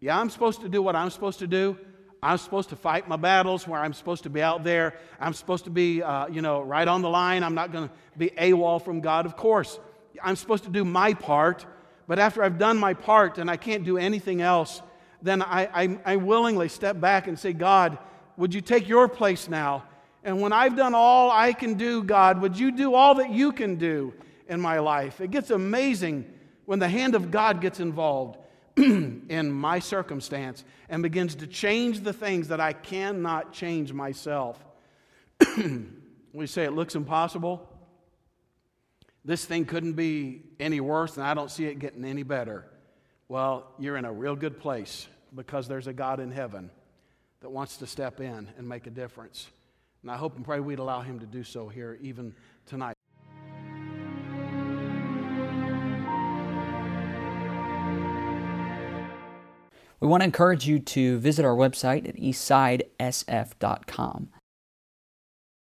Yeah, 0.00 0.18
I'm 0.18 0.30
supposed 0.30 0.62
to 0.62 0.68
do 0.68 0.82
what 0.82 0.96
I'm 0.96 1.10
supposed 1.10 1.38
to 1.38 1.46
do. 1.46 1.78
I'm 2.20 2.36
supposed 2.38 2.70
to 2.70 2.76
fight 2.76 3.08
my 3.08 3.14
battles 3.14 3.68
where 3.68 3.78
I'm 3.78 3.92
supposed 3.92 4.24
to 4.24 4.30
be 4.30 4.42
out 4.42 4.64
there. 4.64 4.94
I'm 5.20 5.32
supposed 5.32 5.62
to 5.66 5.70
be, 5.70 6.02
uh, 6.02 6.26
you 6.26 6.42
know, 6.42 6.60
right 6.60 6.88
on 6.88 7.02
the 7.02 7.08
line. 7.08 7.44
I'm 7.44 7.54
not 7.54 7.70
going 7.70 7.88
to 7.88 7.94
be 8.18 8.30
AWOL 8.30 8.84
from 8.84 9.00
God, 9.00 9.26
of 9.26 9.36
course. 9.36 9.78
I'm 10.20 10.34
supposed 10.34 10.64
to 10.64 10.70
do 10.70 10.84
my 10.84 11.14
part. 11.14 11.64
But 12.08 12.18
after 12.18 12.42
I've 12.42 12.58
done 12.58 12.78
my 12.78 12.94
part 12.94 13.38
and 13.38 13.48
I 13.48 13.56
can't 13.56 13.84
do 13.84 13.96
anything 13.96 14.42
else, 14.42 14.82
then 15.22 15.40
I, 15.40 15.68
I, 15.72 15.98
I 16.04 16.16
willingly 16.16 16.68
step 16.68 17.00
back 17.00 17.28
and 17.28 17.38
say, 17.38 17.52
God, 17.52 17.96
would 18.36 18.52
you 18.52 18.60
take 18.60 18.88
your 18.88 19.06
place 19.06 19.48
now? 19.48 19.84
And 20.24 20.40
when 20.40 20.52
I've 20.52 20.76
done 20.76 20.94
all 20.94 21.30
I 21.30 21.52
can 21.52 21.74
do, 21.74 22.02
God, 22.02 22.40
would 22.40 22.58
you 22.58 22.70
do 22.70 22.94
all 22.94 23.16
that 23.16 23.30
you 23.30 23.52
can 23.52 23.76
do 23.76 24.14
in 24.48 24.60
my 24.60 24.78
life? 24.78 25.20
It 25.20 25.30
gets 25.30 25.50
amazing 25.50 26.32
when 26.64 26.78
the 26.78 26.88
hand 26.88 27.14
of 27.14 27.30
God 27.30 27.60
gets 27.60 27.80
involved 27.80 28.38
in 28.76 29.50
my 29.50 29.80
circumstance 29.80 30.64
and 30.88 31.02
begins 31.02 31.34
to 31.36 31.46
change 31.46 32.00
the 32.00 32.12
things 32.12 32.48
that 32.48 32.60
I 32.60 32.72
cannot 32.72 33.52
change 33.52 33.92
myself. 33.92 34.64
we 36.32 36.46
say 36.46 36.64
it 36.64 36.72
looks 36.72 36.94
impossible. 36.94 37.68
This 39.24 39.44
thing 39.44 39.64
couldn't 39.64 39.94
be 39.94 40.42
any 40.58 40.80
worse, 40.80 41.16
and 41.16 41.26
I 41.26 41.34
don't 41.34 41.50
see 41.50 41.66
it 41.66 41.78
getting 41.78 42.04
any 42.04 42.22
better. 42.22 42.64
Well, 43.28 43.72
you're 43.78 43.96
in 43.96 44.04
a 44.04 44.12
real 44.12 44.36
good 44.36 44.58
place 44.58 45.06
because 45.34 45.68
there's 45.68 45.86
a 45.86 45.92
God 45.92 46.20
in 46.20 46.30
heaven 46.30 46.70
that 47.40 47.50
wants 47.50 47.78
to 47.78 47.86
step 47.86 48.20
in 48.20 48.48
and 48.56 48.68
make 48.68 48.86
a 48.86 48.90
difference. 48.90 49.48
And 50.02 50.10
I 50.10 50.16
hope 50.16 50.36
and 50.36 50.44
pray 50.44 50.60
we'd 50.60 50.80
allow 50.80 51.00
him 51.00 51.18
to 51.20 51.26
do 51.26 51.44
so 51.44 51.68
here 51.68 51.96
even 52.00 52.34
tonight. 52.66 52.96
We 60.00 60.08
want 60.08 60.22
to 60.22 60.24
encourage 60.24 60.66
you 60.66 60.80
to 60.80 61.18
visit 61.18 61.44
our 61.44 61.54
website 61.54 62.08
at 62.08 62.16
eastsidesf.com. 62.16 64.30